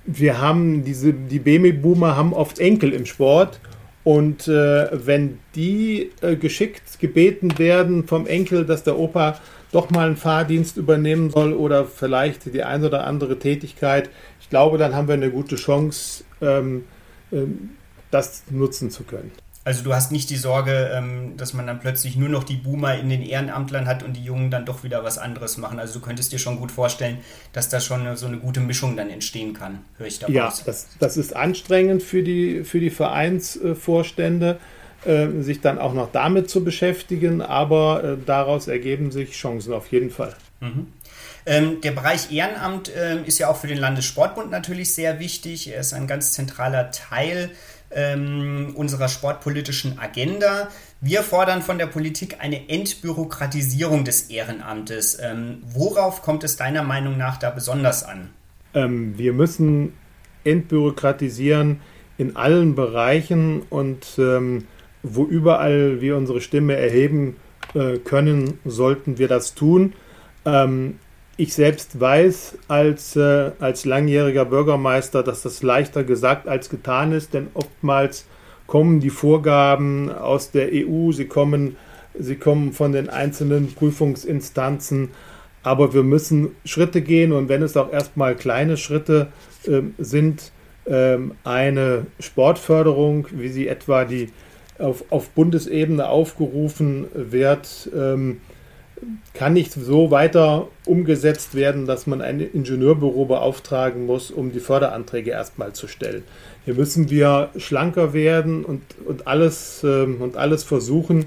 wir 0.06 0.42
haben 0.42 0.84
diese, 0.84 1.14
die 1.14 1.40
Babyboomer 1.40 2.16
haben 2.16 2.34
oft 2.34 2.60
Enkel 2.60 2.94
im 2.94 3.06
Sport 3.06 3.60
und 4.04 4.48
äh, 4.48 4.90
wenn 5.06 5.40
die 5.56 6.12
äh, 6.22 6.36
geschickt 6.36 7.00
gebeten 7.00 7.58
werden 7.58 8.06
vom 8.08 8.28
Enkel, 8.28 8.66
dass 8.66 8.84
der 8.84 8.98
Opa 8.98 9.40
doch 9.72 9.90
mal 9.90 10.08
einen 10.08 10.16
Fahrdienst 10.16 10.78
übernehmen 10.78 11.30
soll 11.30 11.54
oder 11.54 11.86
vielleicht 11.86 12.54
die 12.54 12.64
ein 12.64 12.84
oder 12.84 13.06
andere 13.06 13.40
Tätigkeit, 13.40 14.10
ich 14.40 14.50
glaube, 14.50 14.78
dann 14.78 14.96
haben 14.96 15.08
wir 15.08 15.16
eine 15.16 15.32
gute 15.32 15.56
Chance, 15.56 16.24
ähm, 16.42 16.86
ähm, 17.32 17.72
das 18.12 18.44
nutzen 18.50 18.90
zu 18.92 19.04
können. 19.04 19.32
Also 19.66 19.84
du 19.84 19.96
hast 19.96 20.12
nicht 20.12 20.30
die 20.30 20.36
Sorge, 20.36 20.92
ähm, 20.94 21.38
dass 21.38 21.54
man 21.54 21.66
dann 21.66 21.80
plötzlich 21.80 22.16
nur 22.16 22.30
noch 22.30 22.44
die 22.44 22.56
Boomer 22.56 22.96
in 23.00 23.10
den 23.10 23.24
Ehrenamtlern 23.24 23.88
hat 23.88 24.04
und 24.04 24.14
die 24.14 24.24
Jungen 24.24 24.52
dann 24.52 24.64
doch 24.64 24.84
wieder 24.84 25.04
was 25.04 25.18
anderes 25.18 25.58
machen. 25.58 25.80
Also 25.80 26.00
du 26.00 26.06
könntest 26.06 26.32
dir 26.32 26.38
schon 26.38 26.60
gut 26.60 26.72
vorstellen, 26.72 27.18
dass 27.52 27.68
da 27.68 27.80
schon 27.82 28.16
so 28.16 28.28
eine 28.28 28.38
gute 28.38 28.60
Mischung 28.60 28.96
dann 28.96 29.10
entstehen 29.10 29.56
kann, 29.56 29.80
höre 29.98 30.06
ich 30.06 30.20
daraus. 30.20 30.36
Ja, 30.36 30.54
das, 30.66 30.88
das 31.00 31.18
ist 31.18 31.36
anstrengend 31.36 32.04
für 32.04 32.22
die, 32.22 32.64
für 32.64 32.80
die 32.80 32.92
Vereinsvorstände, 32.92 34.60
äh, 35.04 35.42
sich 35.42 35.62
dann 35.62 35.80
auch 35.80 35.96
noch 35.96 36.12
damit 36.12 36.48
zu 36.48 36.64
beschäftigen, 36.64 37.42
aber 37.42 38.04
äh, 38.04 38.18
daraus 38.24 38.68
ergeben 38.68 39.12
sich 39.12 39.32
Chancen 39.32 39.74
auf 39.74 39.92
jeden 39.92 40.12
Fall. 40.12 40.36
Mhm. 40.60 40.94
Ähm, 41.48 41.82
der 41.82 41.92
Bereich 41.92 42.32
Ehrenamt 42.32 42.96
äh, 42.96 43.24
ist 43.24 43.40
ja 43.40 43.50
auch 43.50 43.58
für 43.58 43.68
den 43.68 43.78
Landessportbund 43.78 44.52
natürlich 44.52 44.94
sehr 44.94 45.20
wichtig. 45.20 45.72
Er 45.72 45.80
ist 45.80 45.94
ein 45.94 46.06
ganz 46.06 46.34
zentraler 46.34 46.92
Teil 46.92 47.50
ähm, 47.92 48.74
unserer 48.76 49.08
sportpolitischen 49.08 50.00
Agenda. 50.00 50.70
Wir 51.02 51.24
fordern 51.24 51.62
von 51.62 51.78
der 51.78 51.88
Politik 51.88 52.38
eine 52.40 52.70
Entbürokratisierung 52.70 54.04
des 54.06 54.30
Ehrenamtes. 54.30 55.18
Ähm, 55.22 55.64
worauf 55.66 56.22
kommt 56.22 56.44
es 56.44 56.58
deiner 56.58 56.84
Meinung 56.84 57.18
nach 57.18 57.38
da 57.38 57.50
besonders 57.50 58.04
an? 58.04 58.30
Ähm, 58.74 59.18
wir 59.18 59.34
müssen 59.34 59.94
entbürokratisieren 60.44 61.82
in 62.18 62.36
allen 62.36 62.76
Bereichen 62.76 63.64
und 63.70 64.06
ähm, 64.18 64.66
wo 65.04 65.26
überall 65.26 66.02
wir 66.02 66.18
unsere 66.18 66.42
Stimme 66.42 66.76
erheben 66.76 67.38
äh, 67.74 67.98
können, 67.98 68.60
sollten 68.66 69.18
wir 69.18 69.28
das 69.28 69.54
tun. 69.54 69.94
Ähm, 70.46 71.00
ich 71.38 71.54
selbst 71.54 72.00
weiß 72.00 72.58
als, 72.68 73.16
äh, 73.16 73.52
als 73.60 73.86
langjähriger 73.86 74.46
Bürgermeister, 74.46 75.24
dass 75.24 75.42
das 75.42 75.64
leichter 75.64 76.04
gesagt 76.04 76.48
als 76.48 76.70
getan 76.70 77.12
ist, 77.12 77.34
denn 77.34 77.48
oftmals 77.54 78.26
kommen 78.68 79.00
die 79.00 79.10
Vorgaben 79.10 80.12
aus 80.12 80.52
der 80.52 80.70
EU, 80.72 81.12
sie 81.12 81.26
kommen, 81.26 81.76
sie 82.18 82.36
kommen 82.36 82.74
von 82.74 82.94
den 82.94 83.10
einzelnen 83.10 83.74
Prüfungsinstanzen, 83.74 85.10
aber 85.64 85.94
wir 85.94 86.04
müssen 86.04 86.52
Schritte 86.64 87.02
gehen 87.02 87.32
und 87.32 87.50
wenn 87.50 87.64
es 87.64 87.76
auch 87.76 87.92
erstmal 87.92 88.36
kleine 88.36 88.78
Schritte 88.78 89.28
äh, 89.68 89.82
sind, 89.98 90.52
äh, 90.86 91.18
eine 91.44 92.06
Sportförderung, 92.20 93.28
wie 93.32 93.50
sie 93.50 93.68
etwa 93.68 94.06
die 94.06 94.30
auf, 94.78 95.06
auf 95.10 95.30
Bundesebene 95.30 96.08
aufgerufen 96.08 97.08
wird, 97.14 97.90
ähm, 97.96 98.42
kann 99.34 99.54
nicht 99.54 99.72
so 99.74 100.12
weiter 100.12 100.68
umgesetzt 100.86 101.56
werden, 101.56 101.86
dass 101.86 102.08
man 102.08 102.22
ein 102.22 102.40
Ingenieurbüro 102.40 103.26
beauftragen 103.26 104.06
muss, 104.06 104.32
um 104.32 104.52
die 104.52 104.60
Förderanträge 104.60 105.32
erstmal 105.32 105.74
zu 105.74 105.88
stellen. 105.88 106.24
Hier 106.66 106.74
müssen 106.74 107.10
wir 107.10 107.50
schlanker 107.58 108.14
werden 108.14 108.66
und, 108.66 108.82
und, 109.06 109.28
alles, 109.28 109.84
ähm, 109.84 110.22
und 110.22 110.38
alles 110.38 110.64
versuchen, 110.64 111.26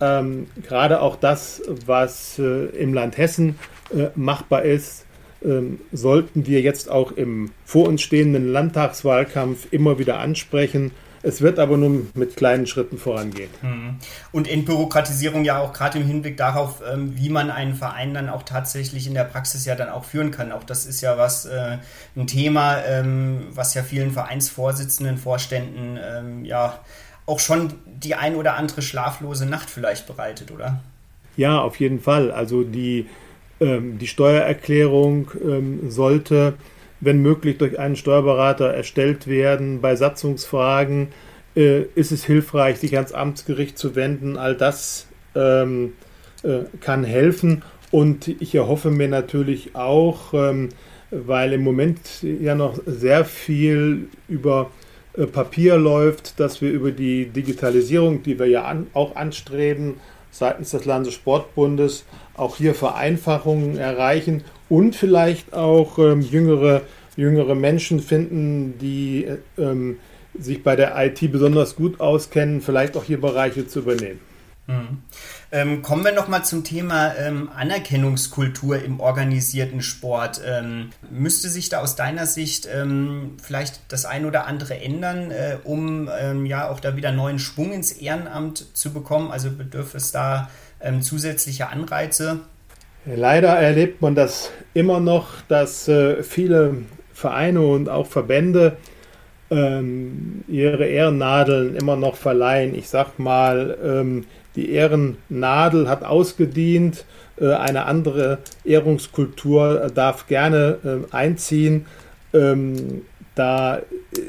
ähm, 0.00 0.46
gerade 0.62 1.00
auch 1.00 1.16
das, 1.16 1.62
was 1.86 2.38
äh, 2.38 2.66
im 2.76 2.94
Land 2.94 3.16
Hessen 3.16 3.58
äh, 3.94 4.08
machbar 4.14 4.62
ist, 4.62 5.06
ähm, 5.44 5.80
sollten 5.92 6.46
wir 6.46 6.60
jetzt 6.62 6.90
auch 6.90 7.12
im 7.12 7.50
vor 7.64 7.86
uns 7.86 8.02
stehenden 8.02 8.52
Landtagswahlkampf 8.52 9.68
immer 9.70 9.98
wieder 9.98 10.18
ansprechen 10.18 10.90
es 11.24 11.40
wird 11.40 11.58
aber 11.58 11.76
nur 11.76 12.02
mit 12.14 12.36
kleinen 12.36 12.66
Schritten 12.66 12.98
vorangehen. 12.98 13.48
Mhm. 13.62 13.96
Und 14.30 14.46
Entbürokratisierung 14.46 15.44
ja 15.44 15.58
auch 15.58 15.72
gerade 15.72 15.98
im 15.98 16.06
Hinblick 16.06 16.36
darauf, 16.36 16.82
ähm, 16.86 17.16
wie 17.16 17.30
man 17.30 17.50
einen 17.50 17.74
Verein 17.74 18.12
dann 18.12 18.28
auch 18.28 18.42
tatsächlich 18.42 19.06
in 19.06 19.14
der 19.14 19.24
Praxis 19.24 19.64
ja 19.64 19.74
dann 19.74 19.88
auch 19.88 20.04
führen 20.04 20.30
kann. 20.30 20.52
Auch 20.52 20.64
das 20.64 20.84
ist 20.84 21.00
ja 21.00 21.16
was, 21.16 21.46
äh, 21.46 21.78
ein 22.14 22.26
Thema, 22.26 22.78
ähm, 22.84 23.46
was 23.50 23.72
ja 23.74 23.82
vielen 23.82 24.10
Vereinsvorsitzenden, 24.12 25.16
Vorständen 25.16 25.98
ähm, 26.00 26.44
ja 26.44 26.78
auch 27.26 27.40
schon 27.40 27.72
die 27.86 28.14
ein 28.14 28.36
oder 28.36 28.56
andere 28.56 28.82
schlaflose 28.82 29.46
Nacht 29.46 29.70
vielleicht 29.70 30.06
bereitet, 30.06 30.50
oder? 30.50 30.80
Ja, 31.38 31.58
auf 31.60 31.80
jeden 31.80 32.00
Fall. 32.00 32.30
Also 32.30 32.64
die, 32.64 33.06
die 33.60 34.06
Steuererklärung 34.06 35.30
sollte 35.88 36.54
wenn 37.00 37.20
möglich 37.20 37.58
durch 37.58 37.78
einen 37.78 37.96
Steuerberater 37.96 38.72
erstellt 38.72 39.26
werden. 39.26 39.80
Bei 39.80 39.96
Satzungsfragen 39.96 41.08
äh, 41.56 41.82
ist 41.94 42.12
es 42.12 42.24
hilfreich, 42.24 42.78
sich 42.78 42.96
ans 42.96 43.12
Amtsgericht 43.12 43.78
zu 43.78 43.94
wenden. 43.94 44.36
All 44.36 44.54
das 44.54 45.06
ähm, 45.34 45.94
äh, 46.42 46.60
kann 46.80 47.04
helfen. 47.04 47.62
Und 47.90 48.28
ich 48.28 48.54
erhoffe 48.54 48.90
mir 48.90 49.08
natürlich 49.08 49.76
auch, 49.76 50.34
ähm, 50.34 50.70
weil 51.10 51.52
im 51.52 51.62
Moment 51.62 52.22
ja 52.22 52.54
noch 52.54 52.78
sehr 52.86 53.24
viel 53.24 54.08
über 54.28 54.70
äh, 55.16 55.26
Papier 55.26 55.76
läuft, 55.76 56.40
dass 56.40 56.60
wir 56.60 56.70
über 56.70 56.90
die 56.90 57.26
Digitalisierung, 57.26 58.22
die 58.22 58.38
wir 58.38 58.46
ja 58.46 58.64
an, 58.64 58.88
auch 58.94 59.14
anstreben, 59.16 59.94
seitens 60.30 60.72
des 60.72 60.84
Landessportbundes 60.84 62.04
auch 62.36 62.56
hier 62.56 62.74
Vereinfachungen 62.74 63.78
erreichen 63.78 64.42
und 64.74 64.96
vielleicht 64.96 65.54
auch 65.54 65.98
ähm, 66.00 66.20
jüngere, 66.20 66.82
jüngere 67.16 67.54
Menschen 67.54 68.00
finden, 68.00 68.76
die 68.80 69.28
ähm, 69.56 69.98
sich 70.36 70.64
bei 70.64 70.74
der 70.74 70.96
IT 70.96 71.30
besonders 71.30 71.76
gut 71.76 72.00
auskennen, 72.00 72.60
vielleicht 72.60 72.96
auch 72.96 73.04
hier 73.04 73.20
Bereiche 73.20 73.68
zu 73.68 73.80
übernehmen. 73.80 74.18
Mhm. 74.66 75.02
Ähm, 75.52 75.82
kommen 75.82 76.04
wir 76.04 76.10
nochmal 76.10 76.44
zum 76.44 76.64
Thema 76.64 77.14
ähm, 77.14 77.50
Anerkennungskultur 77.54 78.82
im 78.82 78.98
organisierten 78.98 79.80
Sport. 79.80 80.40
Ähm, 80.44 80.90
müsste 81.08 81.50
sich 81.50 81.68
da 81.68 81.78
aus 81.78 81.94
deiner 81.94 82.26
Sicht 82.26 82.66
ähm, 82.74 83.36
vielleicht 83.40 83.80
das 83.92 84.06
ein 84.06 84.24
oder 84.24 84.48
andere 84.48 84.80
ändern, 84.80 85.30
äh, 85.30 85.58
um 85.62 86.10
ähm, 86.18 86.46
ja 86.46 86.68
auch 86.68 86.80
da 86.80 86.96
wieder 86.96 87.12
neuen 87.12 87.38
Schwung 87.38 87.72
ins 87.72 87.92
Ehrenamt 87.92 88.76
zu 88.76 88.92
bekommen? 88.92 89.30
Also 89.30 89.52
bedürfe 89.52 89.98
es 89.98 90.10
da 90.10 90.50
ähm, 90.80 91.00
zusätzliche 91.00 91.68
Anreize? 91.68 92.40
Leider 93.06 93.50
erlebt 93.50 94.00
man 94.00 94.14
das 94.14 94.50
immer 94.72 94.98
noch, 94.98 95.42
dass 95.48 95.88
äh, 95.88 96.22
viele 96.22 96.78
Vereine 97.12 97.60
und 97.60 97.88
auch 97.88 98.06
Verbände 98.06 98.76
ähm, 99.50 100.42
ihre 100.48 100.86
Ehrennadeln 100.86 101.76
immer 101.76 101.96
noch 101.96 102.16
verleihen. 102.16 102.74
Ich 102.74 102.88
sag 102.88 103.18
mal, 103.18 103.76
ähm, 103.84 104.24
die 104.56 104.70
Ehrennadel 104.70 105.88
hat 105.88 106.02
ausgedient, 106.02 107.04
äh, 107.38 107.52
eine 107.52 107.84
andere 107.84 108.38
Ehrungskultur 108.64 109.90
darf 109.94 110.26
gerne 110.26 110.78
äh, 110.84 111.14
einziehen. 111.14 111.86
Ähm, 112.32 113.02
da 113.34 113.80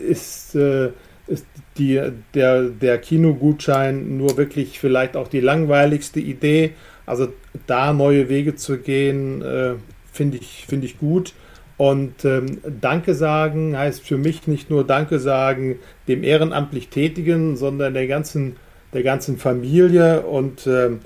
ist, 0.08 0.55
äh, 0.55 0.89
ist 1.27 1.46
die, 1.77 2.01
der, 2.34 2.63
der 2.63 2.98
Kinogutschein 2.98 4.17
nur 4.17 4.38
wirklich 4.38 4.79
vielleicht 4.79 5.15
auch 5.15 5.27
die 5.27 5.41
langweiligste 5.41 6.20
Idee. 6.20 6.74
Also 7.05 7.27
da 7.67 7.93
neue 7.93 8.29
Wege 8.29 8.55
zu 8.55 8.77
gehen, 8.77 9.41
äh, 9.41 9.74
finde 10.12 10.38
ich, 10.38 10.65
find 10.67 10.83
ich 10.83 10.97
gut. 11.00 11.33
Und 11.77 12.24
ähm, 12.24 12.59
Danke 12.79 13.15
sagen 13.15 13.77
heißt 13.77 14.05
für 14.07 14.17
mich 14.17 14.47
nicht 14.47 14.69
nur 14.69 14.85
Danke 14.85 15.19
sagen 15.19 15.77
dem 16.07 16.24
ehrenamtlich 16.24 16.88
Tätigen, 16.89 17.57
sondern 17.57 17.93
der 17.93 18.07
ganzen, 18.07 18.55
der 18.93 19.03
ganzen 19.03 19.38
Familie. 19.38 20.21
Und 20.21 20.67
ähm, 20.67 21.00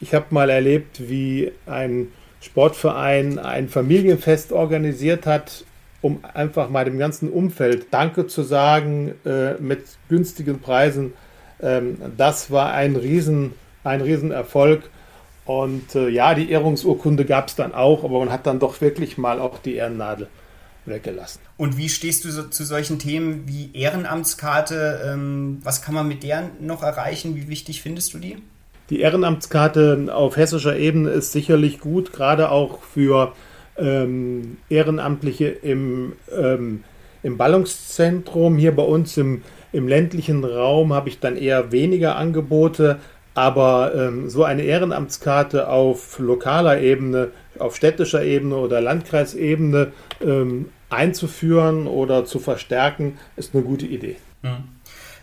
ich 0.00 0.14
habe 0.14 0.26
mal 0.30 0.50
erlebt, 0.50 1.08
wie 1.08 1.52
ein 1.66 2.08
Sportverein 2.40 3.38
ein 3.38 3.68
Familienfest 3.68 4.52
organisiert 4.52 5.26
hat 5.26 5.64
um 6.00 6.20
einfach 6.34 6.68
mal 6.70 6.84
dem 6.84 6.98
ganzen 6.98 7.30
Umfeld 7.30 7.88
Danke 7.90 8.26
zu 8.26 8.42
sagen 8.42 9.14
äh, 9.24 9.54
mit 9.54 9.84
günstigen 10.08 10.60
Preisen. 10.60 11.12
Ähm, 11.60 11.98
das 12.16 12.50
war 12.50 12.72
ein 12.72 12.96
Riesen, 12.96 13.52
ein 13.84 14.00
Riesenerfolg. 14.00 14.90
Und 15.48 15.94
äh, 15.94 16.10
ja, 16.10 16.34
die 16.34 16.50
Ehrungsurkunde 16.50 17.24
gab 17.24 17.48
es 17.48 17.54
dann 17.54 17.72
auch, 17.72 18.04
aber 18.04 18.18
man 18.18 18.30
hat 18.30 18.46
dann 18.46 18.58
doch 18.58 18.82
wirklich 18.82 19.16
mal 19.16 19.40
auch 19.40 19.58
die 19.58 19.76
Ehrennadel 19.76 20.28
weggelassen. 20.84 21.40
Und 21.56 21.78
wie 21.78 21.88
stehst 21.88 22.26
du 22.26 22.30
so, 22.30 22.42
zu 22.42 22.64
solchen 22.64 22.98
Themen 22.98 23.44
wie 23.46 23.70
Ehrenamtskarte? 23.72 25.00
Ähm, 25.06 25.60
was 25.64 25.80
kann 25.80 25.94
man 25.94 26.06
mit 26.06 26.22
der 26.22 26.50
noch 26.60 26.82
erreichen? 26.82 27.34
Wie 27.34 27.48
wichtig 27.48 27.80
findest 27.80 28.12
du 28.12 28.18
die? 28.18 28.36
Die 28.90 29.00
Ehrenamtskarte 29.00 30.14
auf 30.14 30.36
hessischer 30.36 30.76
Ebene 30.76 31.08
ist 31.08 31.32
sicherlich 31.32 31.80
gut, 31.80 32.12
gerade 32.12 32.50
auch 32.50 32.82
für 32.82 33.32
ähm, 33.78 34.58
Ehrenamtliche 34.68 35.48
im, 35.48 36.12
ähm, 36.30 36.84
im 37.22 37.38
Ballungszentrum. 37.38 38.58
Hier 38.58 38.76
bei 38.76 38.82
uns 38.82 39.16
im, 39.16 39.44
im 39.72 39.88
ländlichen 39.88 40.44
Raum 40.44 40.92
habe 40.92 41.08
ich 41.08 41.20
dann 41.20 41.38
eher 41.38 41.72
weniger 41.72 42.16
Angebote, 42.16 42.98
aber 43.34 43.94
ähm, 43.94 44.30
so 44.30 44.44
eine 44.44 44.62
Ehrenamtskarte 44.62 45.68
auf 45.68 46.18
lokaler 46.18 46.80
Ebene, 46.80 47.30
auf 47.58 47.76
städtischer 47.76 48.22
Ebene 48.22 48.56
oder 48.56 48.80
Landkreisebene 48.80 49.92
ähm, 50.20 50.70
einzuführen 50.90 51.86
oder 51.86 52.24
zu 52.24 52.38
verstärken, 52.38 53.18
ist 53.36 53.54
eine 53.54 53.62
gute 53.62 53.86
Idee. 53.86 54.16
Mhm. 54.42 54.78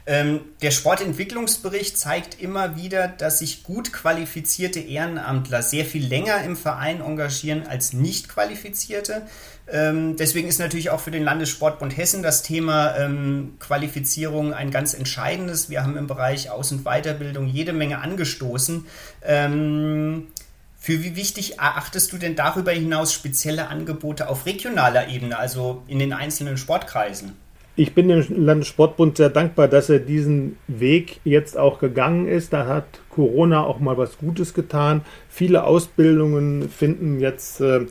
Ähm, 0.08 0.42
der 0.62 0.70
Sportentwicklungsbericht 0.70 1.98
zeigt 1.98 2.40
immer 2.40 2.76
wieder, 2.76 3.08
dass 3.08 3.40
sich 3.40 3.64
gut 3.64 3.92
qualifizierte 3.92 4.80
Ehrenamtler 4.80 5.64
sehr 5.64 5.84
viel 5.84 6.06
länger 6.06 6.44
im 6.44 6.56
Verein 6.56 7.02
engagieren 7.02 7.66
als 7.68 7.94
nicht 7.94 8.30
qualifizierte. 8.30 9.24
Ähm, 9.72 10.16
deswegen 10.16 10.48
ist 10.48 10.60
natürlich 10.60 10.92
auch 10.92 11.00
für 11.00 11.12
den 11.12 11.24
Landessportbund 11.24 11.98
Hessen 11.98 12.22
das 12.22 12.44
Thema 12.44 12.96
ähm, 12.98 13.56
Qualifizierung 13.60 14.54
ein 14.54 14.70
ganz 14.70 14.94
entscheidendes. 14.94 15.70
Wir 15.70 15.82
haben 15.82 15.98
im 15.98 16.08
Bereich 16.08 16.52
Aus- 16.52 16.72
und 16.72 16.84
Weiterbildung 16.84 17.48
jede 17.48 17.74
Menge 17.74 18.00
angestoßen. 18.00 18.86
Ähm, 19.24 20.28
für 20.78 21.04
wie 21.04 21.16
wichtig 21.16 21.58
erachtest 21.58 22.14
du 22.14 22.18
denn 22.18 22.36
darüber 22.36 22.72
hinaus 22.72 23.12
spezielle 23.12 23.70
Angebote 23.70 24.30
auf 24.30 24.46
regionaler 24.46 25.08
Ebene, 25.08 25.40
also 25.40 25.82
in 25.88 25.98
den 25.98 26.14
einzelnen 26.14 26.58
Sportkreisen? 26.58 27.34
Ich 27.76 27.96
bin 27.96 28.08
dem 28.08 28.24
Landessportbund 28.30 29.18
sehr 29.18 29.30
dankbar, 29.30 29.68
dass 29.68 29.90
er 29.90 30.00
diesen 30.00 30.58
Weg 30.68 31.20
jetzt 31.24 31.58
auch 31.58 31.80
gegangen 31.80 32.28
ist. 32.28 32.54
Da 32.54 32.68
hat 32.68 32.86
Corona 33.10 33.64
auch 33.64 33.80
mal 33.80 33.98
was 33.98 34.18
Gutes 34.20 34.54
getan. 34.54 35.02
Viele 35.28 35.64
Ausbildungen 35.64 36.70
finden 36.70 37.20
jetzt 37.20 37.60
äh, 37.62 37.88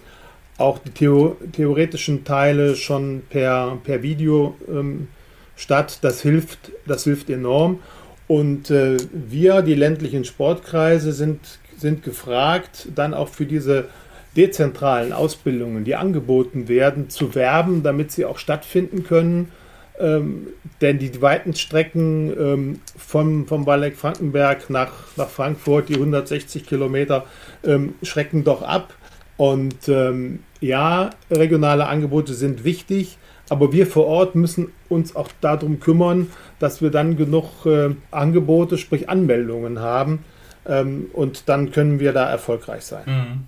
auch 0.59 0.79
die 0.79 0.91
Theo 0.91 1.37
theoretischen 1.53 2.25
Teile 2.25 2.77
schon 2.77 3.23
per, 3.29 3.79
per 3.83 4.03
Video 4.03 4.57
ähm, 4.69 5.09
statt. 5.57 5.99
Das 6.03 6.21
hilft, 6.23 6.73
das 6.87 7.05
hilft 7.05 7.31
enorm. 7.31 7.81
Und 8.27 8.71
äh, 8.71 8.97
wir, 9.13 9.63
die 9.63 9.75
ländlichen 9.75 10.25
Sportkreise, 10.25 11.13
sind, 11.13 11.41
sind 11.77 12.03
gefragt, 12.03 12.89
dann 12.95 13.15
auch 13.15 13.29
für 13.29 13.47
diese 13.47 13.89
dezentralen 14.37 15.13
Ausbildungen, 15.13 15.85
die 15.85 15.95
angeboten 15.95 16.69
werden, 16.69 17.11
zu 17.11 17.35
werben, 17.35 17.83
damit 17.83 18.11
sie 18.13 18.25
auch 18.25 18.39
stattfinden 18.39 19.05
können 19.05 19.51
ähm, 19.99 20.49
denn 20.81 20.99
die 20.99 21.23
weiten 21.23 21.55
Strecken 21.55 22.33
ähm, 22.39 22.81
vom, 22.97 23.47
vom 23.47 23.67
Walleck 23.67 23.97
Frankenberg 23.97 24.69
nach, 24.71 24.93
nach 25.17 25.29
Frankfurt, 25.29 25.89
die 25.89 25.95
160 25.95 26.67
Kilometer, 26.67 27.27
ähm, 27.65 27.95
schrecken 28.03 28.45
doch 28.45 28.63
ab. 28.63 28.95
Und 29.37 29.89
ähm, 29.89 30.41
ja, 30.61 31.11
regionale 31.31 31.87
Angebote 31.87 32.35
sind 32.35 32.65
wichtig, 32.65 33.19
aber 33.49 33.73
wir 33.73 33.87
vor 33.87 34.07
Ort 34.07 34.35
müssen 34.35 34.73
uns 34.89 35.17
auch 35.17 35.29
darum 35.41 35.81
kümmern, 35.81 36.31
dass 36.59 36.81
wir 36.81 36.91
dann 36.91 37.17
genug 37.17 37.67
äh, 37.67 37.91
Angebote, 38.11 38.79
sprich 38.79 39.09
Anmeldungen 39.09 39.81
haben. 39.81 40.25
Ähm, 40.67 41.11
und 41.13 41.49
dann 41.49 41.73
können 41.73 42.01
wir 42.01 42.13
da 42.13 42.31
erfolgreich 42.31 42.85
sein. 42.85 43.03
Mhm. 43.07 43.45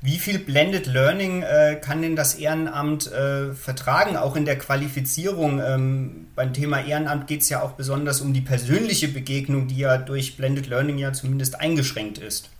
Wie 0.00 0.18
viel 0.18 0.38
Blended 0.38 0.86
Learning 0.86 1.42
äh, 1.42 1.76
kann 1.80 2.02
denn 2.02 2.14
das 2.14 2.34
Ehrenamt 2.34 3.10
äh, 3.10 3.54
vertragen, 3.54 4.18
auch 4.18 4.36
in 4.36 4.44
der 4.44 4.58
Qualifizierung? 4.58 5.62
Ähm, 5.64 6.26
beim 6.34 6.52
Thema 6.52 6.84
Ehrenamt 6.84 7.26
geht 7.26 7.40
es 7.40 7.48
ja 7.48 7.62
auch 7.62 7.72
besonders 7.72 8.20
um 8.20 8.34
die 8.34 8.42
persönliche 8.42 9.08
Begegnung, 9.08 9.66
die 9.66 9.78
ja 9.78 9.96
durch 9.96 10.36
Blended 10.36 10.68
Learning 10.68 10.98
ja 10.98 11.14
zumindest 11.14 11.58
eingeschränkt 11.58 12.18
ist. 12.18 12.50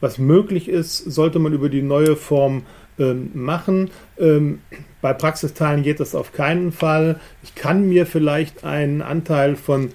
Was 0.00 0.18
möglich 0.18 0.68
ist, 0.68 0.98
sollte 0.98 1.38
man 1.38 1.52
über 1.52 1.68
die 1.68 1.82
neue 1.82 2.16
Form 2.16 2.62
ähm, 2.98 3.30
machen. 3.34 3.90
Ähm, 4.18 4.60
bei 5.00 5.12
Praxisteilen 5.12 5.82
geht 5.82 6.00
das 6.00 6.14
auf 6.14 6.32
keinen 6.32 6.72
Fall. 6.72 7.20
Ich 7.42 7.54
kann 7.54 7.88
mir 7.88 8.06
vielleicht 8.06 8.64
einen 8.64 9.02
Anteil 9.02 9.56
von 9.56 9.92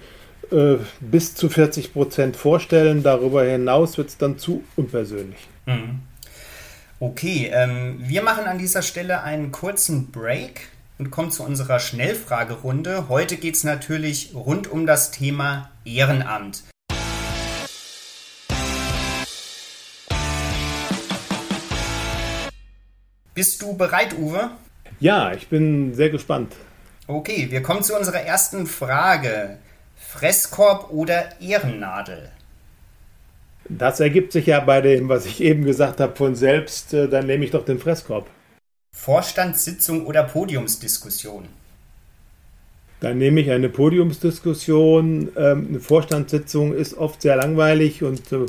äh, 0.50 0.76
bis 1.00 1.34
zu 1.34 1.48
40 1.48 1.92
Prozent 1.92 2.36
vorstellen. 2.36 3.02
Darüber 3.02 3.44
hinaus 3.44 3.98
wird 3.98 4.08
es 4.08 4.18
dann 4.18 4.38
zu 4.38 4.62
unpersönlich. 4.76 5.48
Mhm. 5.66 6.00
Okay, 7.00 7.50
ähm, 7.52 7.96
wir 7.98 8.22
machen 8.22 8.44
an 8.44 8.58
dieser 8.58 8.82
Stelle 8.82 9.22
einen 9.22 9.52
kurzen 9.52 10.10
Break 10.10 10.68
und 10.98 11.10
kommen 11.10 11.30
zu 11.30 11.42
unserer 11.42 11.80
Schnellfragerunde. 11.80 13.08
Heute 13.08 13.36
geht 13.36 13.56
es 13.56 13.64
natürlich 13.64 14.30
rund 14.34 14.70
um 14.70 14.86
das 14.86 15.10
Thema 15.10 15.70
Ehrenamt. 15.84 16.62
Bist 23.34 23.60
du 23.62 23.76
bereit, 23.76 24.16
Uwe? 24.16 24.50
Ja, 25.00 25.32
ich 25.32 25.48
bin 25.48 25.92
sehr 25.94 26.10
gespannt. 26.10 26.52
Okay, 27.08 27.48
wir 27.50 27.62
kommen 27.62 27.82
zu 27.82 27.96
unserer 27.96 28.20
ersten 28.20 28.66
Frage. 28.66 29.58
Fresskorb 29.96 30.90
oder 30.90 31.40
Ehrennadel? 31.40 32.30
Das 33.68 33.98
ergibt 33.98 34.32
sich 34.32 34.46
ja 34.46 34.60
bei 34.60 34.80
dem, 34.80 35.08
was 35.08 35.26
ich 35.26 35.42
eben 35.42 35.64
gesagt 35.64 35.98
habe, 35.98 36.14
von 36.14 36.36
selbst. 36.36 36.94
Äh, 36.94 37.08
dann 37.08 37.26
nehme 37.26 37.44
ich 37.44 37.50
doch 37.50 37.64
den 37.64 37.80
Fresskorb. 37.80 38.28
Vorstandssitzung 38.92 40.06
oder 40.06 40.22
Podiumsdiskussion? 40.22 41.48
Dann 43.00 43.18
nehme 43.18 43.40
ich 43.40 43.50
eine 43.50 43.68
Podiumsdiskussion. 43.68 45.32
Ähm, 45.36 45.66
eine 45.68 45.80
Vorstandssitzung 45.80 46.72
ist 46.72 46.94
oft 46.94 47.20
sehr 47.22 47.36
langweilig 47.36 48.04
und 48.04 48.30
äh, 48.32 48.46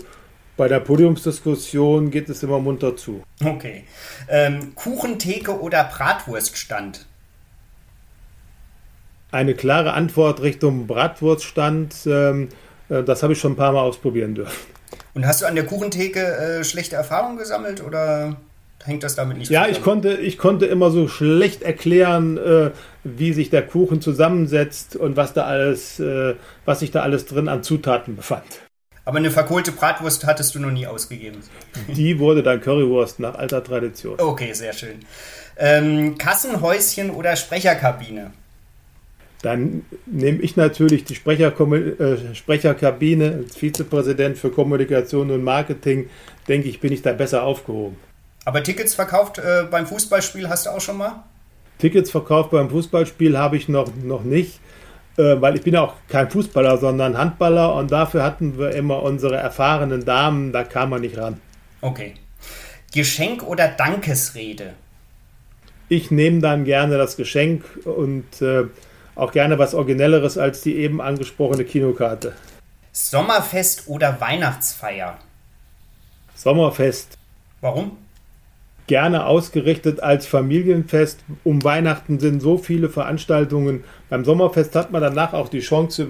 bei 0.58 0.68
der 0.68 0.80
Podiumsdiskussion 0.80 2.12
geht 2.12 2.30
es 2.30 2.44
immer 2.44 2.60
munter 2.60 2.96
zu. 2.96 3.24
Okay. 3.44 3.84
Ähm, 4.30 4.74
Kuchentheke 4.76 5.60
oder 5.60 5.84
Bratwurststand? 5.84 7.06
Eine 9.32 9.54
klare 9.54 9.94
Antwort 9.94 10.42
Richtung 10.42 10.88
Bratwurststand. 10.88 11.96
Ähm, 12.06 12.50
äh, 12.90 13.04
das 13.04 13.22
habe 13.22 13.34
ich 13.34 13.40
schon 13.40 13.54
ein 13.54 13.58
paar 13.58 13.74
Mal 13.74 13.82
ausprobieren 13.82 14.36
dürfen. 14.36 14.56
Und 15.14 15.26
hast 15.26 15.42
du 15.42 15.46
an 15.46 15.56
der 15.56 15.66
Kuchentheke 15.66 16.22
äh, 16.22 16.64
schlechte 16.64 16.96
Erfahrungen 16.96 17.38
gesammelt 17.38 17.84
oder 17.84 18.38
hängt 18.84 19.04
das 19.04 19.16
damit 19.16 19.38
nicht 19.38 19.50
ja, 19.50 19.62
zusammen? 19.62 19.74
Ja, 19.74 19.78
ich 19.78 19.84
konnte, 19.84 20.14
ich 20.16 20.38
konnte 20.38 20.66
immer 20.68 20.92
so 20.92 21.08
schlecht 21.08 21.64
erklären, 21.64 22.38
äh, 22.38 22.72
wie 23.04 23.34
sich 23.34 23.50
der 23.50 23.66
Kuchen 23.66 24.02
zusammensetzt 24.02 24.96
und 24.96 25.18
was 25.18 25.34
da 25.34 25.46
alles, 25.46 26.00
äh, 26.00 26.36
was 26.64 26.80
sich 26.80 26.92
da 26.92 27.02
alles 27.02 27.26
drin 27.26 27.50
an 27.50 27.64
Zutaten 27.64 28.16
befand. 28.16 28.46
Aber 29.06 29.20
eine 29.20 29.30
verkohlte 29.30 29.72
Bratwurst 29.72 30.26
hattest 30.26 30.56
du 30.56 30.60
noch 30.60 30.72
nie 30.72 30.88
ausgegeben. 30.88 31.38
Die 31.88 32.18
wurde 32.18 32.42
dann 32.42 32.60
Currywurst 32.60 33.20
nach 33.20 33.36
alter 33.36 33.64
Tradition. 33.64 34.20
Okay, 34.20 34.52
sehr 34.54 34.74
schön. 34.74 35.06
Ähm, 35.58 36.18
Kassenhäuschen 36.18 37.12
oder 37.12 37.36
Sprecherkabine? 37.36 38.32
Dann 39.44 39.86
nehme 40.08 40.40
ich 40.40 40.56
natürlich 40.56 41.04
die 41.04 41.14
Sprecher, 41.14 41.54
äh, 41.60 42.34
Sprecherkabine 42.34 43.44
als 43.44 43.56
Vizepräsident 43.56 44.40
für 44.40 44.50
Kommunikation 44.50 45.30
und 45.30 45.44
Marketing. 45.44 46.10
Denke 46.48 46.68
ich, 46.68 46.80
bin 46.80 46.92
ich 46.92 47.04
da 47.04 47.14
besser 47.14 47.44
aufgehoben. 47.44 47.98
Aber 48.44 48.64
Tickets 48.64 48.96
verkauft 48.96 49.38
äh, 49.38 49.66
beim 49.70 49.86
Fußballspiel 49.86 50.50
hast 50.50 50.66
du 50.66 50.72
auch 50.72 50.82
schon 50.82 50.98
mal? 50.98 51.24
Tickets 51.78 52.10
verkauft 52.10 52.52
beim 52.52 52.72
Fußballspiel 52.72 53.38
habe 53.38 53.58
ich 53.58 53.68
noch, 53.70 53.90
noch 54.04 54.24
nicht, 54.24 54.60
äh, 55.18 55.42
weil 55.42 55.56
ich 55.56 55.64
bin 55.64 55.76
auch 55.76 55.96
kein 56.10 56.30
Fußballer, 56.30 56.78
sondern 56.78 57.18
Handballer 57.18 57.76
und 57.76 57.92
dafür 57.92 58.24
hatten 58.24 58.58
wir 58.58 58.76
immer 58.76 59.04
unsere 59.04 59.36
erfahrenen 59.36 60.06
Damen, 60.06 60.52
da 60.52 60.64
kam 60.64 60.90
man 60.90 61.02
nicht 61.02 61.18
ran. 61.18 61.40
Okay. 61.82 62.16
Geschenk 62.94 63.44
oder 63.44 63.68
Dankesrede? 63.68 64.74
Ich 65.90 66.12
nehme 66.12 66.40
dann 66.40 66.66
gerne 66.66 66.98
das 66.98 67.16
Geschenk 67.16 67.64
und 67.86 68.42
äh, 68.42 68.64
auch 69.16 69.32
gerne 69.32 69.60
was 69.60 69.74
Originelleres 69.74 70.38
als 70.38 70.62
die 70.62 70.76
eben 70.78 71.02
angesprochene 71.02 71.64
Kinokarte. 71.64 72.34
Sommerfest 72.92 73.88
oder 73.88 74.20
Weihnachtsfeier? 74.20 75.18
Sommerfest. 76.36 77.18
Warum? 77.62 77.98
Gerne 78.88 79.26
ausgerichtet 79.26 80.02
als 80.04 80.28
Familienfest. 80.28 81.22
Um 81.44 81.64
Weihnachten 81.64 82.20
sind 82.20 82.40
so 82.40 82.58
viele 82.58 82.90
Veranstaltungen. 82.90 83.84
Beim 84.10 84.24
Sommerfest 84.24 84.76
hat 84.76 84.92
man 84.92 85.02
danach 85.02 85.34
auch 85.34 85.50
die 85.50 85.62
Chance, 85.62 86.08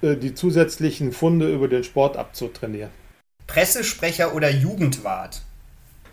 äh, 0.00 0.16
die 0.16 0.34
zusätzlichen 0.34 1.12
Funde 1.12 1.52
über 1.52 1.68
den 1.68 1.84
Sport 1.84 2.16
abzutrainieren. 2.16 2.90
Pressesprecher 3.46 4.34
oder 4.34 4.50
Jugendwart? 4.50 5.42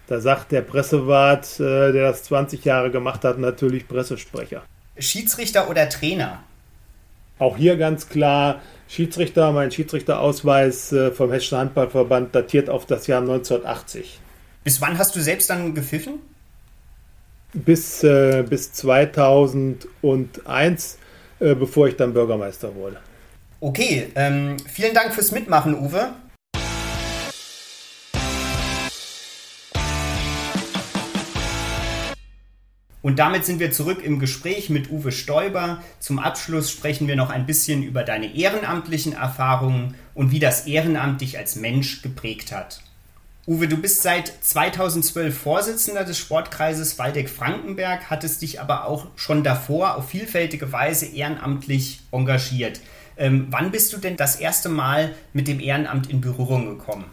Da 0.08 0.19
sagt 0.19 0.52
der 0.52 0.62
Pressewart, 0.62 1.47
äh, 1.62 1.93
der 1.93 2.10
das 2.10 2.24
20 2.24 2.65
Jahre 2.65 2.91
gemacht 2.91 3.24
hat, 3.24 3.39
natürlich 3.39 3.88
Pressesprecher. 3.88 4.63
Schiedsrichter 4.97 5.69
oder 5.69 5.88
Trainer? 5.88 6.43
Auch 7.39 7.56
hier 7.56 7.78
ganz 7.78 8.10
klar 8.10 8.62
Schiedsrichter. 8.89 9.54
Mein 9.54 9.71
Schiedsrichterausweis 9.71 10.91
äh, 10.91 11.12
vom 11.12 11.32
Hessischen 11.32 11.58
Handballverband 11.58 12.36
datiert 12.36 12.69
auf 12.69 12.86
das 12.86 13.08
Jahr 13.08 13.21
1980. 13.21 14.19
Bis 14.63 14.80
wann 14.80 15.00
hast 15.00 15.15
du 15.15 15.21
selbst 15.21 15.50
dann 15.50 15.74
gepfiffen? 15.74 16.19
Bis, 17.54 18.04
äh, 18.04 18.45
bis 18.47 18.74
2001, 18.74 21.00
äh, 21.39 21.56
bevor 21.56 21.88
ich 21.88 21.95
dann 21.95 22.13
Bürgermeister 22.13 22.76
wurde. 22.76 22.97
Okay, 23.60 24.12
ähm, 24.15 24.58
vielen 24.71 24.93
Dank 24.93 25.13
fürs 25.13 25.32
Mitmachen, 25.32 25.74
Uwe. 25.76 26.13
Und 33.02 33.17
damit 33.17 33.45
sind 33.45 33.60
wir 33.60 33.71
zurück 33.71 34.04
im 34.04 34.19
Gespräch 34.19 34.69
mit 34.69 34.91
Uwe 34.91 35.12
Stoiber. 35.12 35.82
Zum 36.00 36.19
Abschluss 36.19 36.69
sprechen 36.69 37.08
wir 37.08 37.15
noch 37.15 37.32
ein 37.32 37.47
bisschen 37.47 37.82
über 37.82 38.04
deine 38.04 38.36
ehrenamtlichen 38.36 39.13
Erfahrungen 39.13 39.95
und 40.13 40.32
wie 40.32 40.39
das 40.39 40.67
Ehrenamt 40.67 41.21
dich 41.21 41.39
als 41.39 41.56
Mensch 41.56 42.04
geprägt 42.04 42.52
hat. 42.52 42.84
Uwe, 43.51 43.67
du 43.67 43.75
bist 43.75 44.01
seit 44.01 44.29
2012 44.29 45.37
Vorsitzender 45.37 46.05
des 46.05 46.17
Sportkreises 46.17 46.97
Waldeck-Frankenberg, 46.97 48.09
hattest 48.09 48.41
dich 48.41 48.61
aber 48.61 48.85
auch 48.85 49.07
schon 49.17 49.43
davor 49.43 49.97
auf 49.97 50.07
vielfältige 50.07 50.71
Weise 50.71 51.05
ehrenamtlich 51.07 51.99
engagiert. 52.13 52.79
Ähm, 53.17 53.47
wann 53.49 53.71
bist 53.71 53.91
du 53.91 53.97
denn 53.97 54.15
das 54.15 54.37
erste 54.37 54.69
Mal 54.69 55.13
mit 55.33 55.49
dem 55.49 55.59
Ehrenamt 55.59 56.09
in 56.09 56.21
Berührung 56.21 56.77
gekommen? 56.77 57.03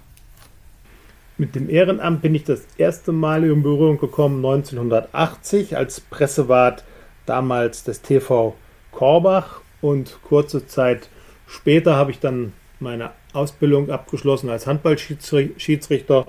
Mit 1.38 1.56
dem 1.56 1.68
Ehrenamt 1.68 2.22
bin 2.22 2.36
ich 2.36 2.44
das 2.44 2.60
erste 2.76 3.10
Mal 3.10 3.42
in 3.42 3.64
Berührung 3.64 3.98
gekommen 3.98 4.36
1980 4.36 5.76
als 5.76 6.00
Pressewart 6.00 6.84
damals 7.26 7.82
des 7.82 8.00
TV 8.00 8.54
Korbach 8.92 9.60
und 9.80 10.20
kurze 10.22 10.68
Zeit 10.68 11.08
später 11.48 11.96
habe 11.96 12.12
ich 12.12 12.20
dann 12.20 12.52
meine 12.80 13.10
Ausbildung 13.32 13.90
abgeschlossen 13.90 14.50
als 14.50 14.66
Handballschiedsrichter 14.66 16.26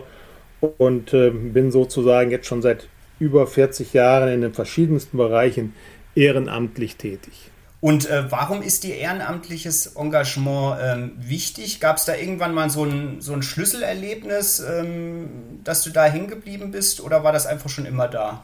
und 0.78 1.14
äh, 1.14 1.30
bin 1.30 1.72
sozusagen 1.72 2.32
jetzt 2.32 2.48
schon 2.48 2.62
seit 2.62 2.88
über 3.20 3.48
40 3.48 3.94
Jahren 3.94 4.30
in 4.30 4.42
den 4.42 4.54
verschiedensten 4.54 5.18
Bereichen 5.18 5.74
ehrenamtlich 6.16 6.96
tätig. 6.96 7.52
Und 7.82 8.10
äh, 8.10 8.30
warum 8.30 8.62
ist 8.62 8.84
dir 8.84 8.96
ehrenamtliches 8.96 9.96
Engagement 9.96 10.78
ähm, 10.82 11.12
wichtig? 11.18 11.80
Gab 11.80 11.96
es 11.96 12.06
da 12.06 12.16
irgendwann 12.16 12.54
mal 12.54 12.70
so 12.70 12.84
ein, 12.84 13.22
so 13.22 13.32
ein 13.32 13.42
Schlüsselerlebnis, 13.42 14.60
ähm, 14.60 15.30
dass 15.64 15.84
du 15.84 15.90
da 15.90 16.06
hängen 16.06 16.28
geblieben 16.28 16.72
bist 16.72 17.00
oder 17.00 17.24
war 17.24 17.32
das 17.32 17.46
einfach 17.46 17.70
schon 17.70 17.86
immer 17.86 18.10
da? 18.10 18.44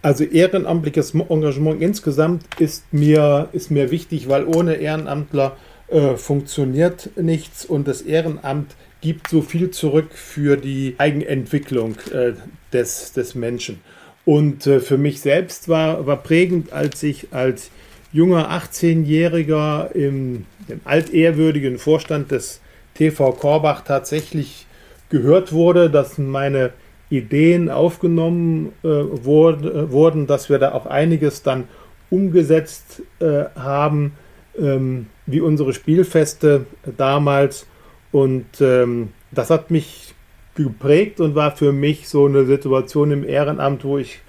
Also 0.00 0.24
ehrenamtliches 0.24 1.14
Engagement 1.14 1.82
insgesamt 1.82 2.44
ist 2.60 2.92
mir, 2.92 3.48
ist 3.52 3.70
mir 3.70 3.90
wichtig, 3.90 4.28
weil 4.28 4.44
ohne 4.44 4.74
Ehrenamtler 4.74 5.56
äh, 5.92 6.16
funktioniert 6.16 7.10
nichts 7.16 7.64
und 7.64 7.86
das 7.86 8.02
Ehrenamt 8.02 8.74
gibt 9.00 9.28
so 9.28 9.42
viel 9.42 9.70
zurück 9.70 10.12
für 10.12 10.56
die 10.56 10.94
Eigenentwicklung 10.98 11.96
äh, 12.12 12.32
des, 12.72 13.12
des 13.12 13.34
Menschen. 13.34 13.80
Und 14.24 14.66
äh, 14.66 14.80
für 14.80 14.98
mich 14.98 15.20
selbst 15.20 15.68
war, 15.68 16.06
war 16.06 16.16
prägend, 16.16 16.72
als 16.72 17.02
ich 17.02 17.28
als 17.32 17.70
junger 18.12 18.50
18-Jähriger 18.50 19.92
im, 19.92 20.46
im 20.68 20.80
altehrwürdigen 20.84 21.78
Vorstand 21.78 22.30
des 22.30 22.60
TV 22.94 23.32
Korbach 23.32 23.82
tatsächlich 23.82 24.66
gehört 25.08 25.52
wurde, 25.52 25.90
dass 25.90 26.18
meine 26.18 26.72
Ideen 27.10 27.68
aufgenommen 27.68 28.72
äh, 28.82 28.88
wurde, 28.88 29.90
wurden, 29.90 30.26
dass 30.26 30.48
wir 30.48 30.58
da 30.58 30.72
auch 30.72 30.86
einiges 30.86 31.42
dann 31.42 31.64
umgesetzt 32.10 33.02
äh, 33.20 33.44
haben, 33.56 34.12
ähm, 34.58 35.06
wie 35.26 35.40
unsere 35.40 35.72
Spielfeste 35.72 36.66
damals. 36.96 37.66
Und 38.10 38.60
ähm, 38.60 39.10
das 39.30 39.50
hat 39.50 39.70
mich 39.70 40.14
geprägt 40.54 41.20
und 41.20 41.34
war 41.34 41.56
für 41.56 41.72
mich 41.72 42.08
so 42.08 42.26
eine 42.26 42.44
Situation 42.44 43.10
im 43.10 43.26
Ehrenamt, 43.26 43.84
wo 43.84 43.98
ich 43.98 44.20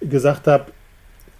gesagt 0.00 0.46
habe, 0.46 0.66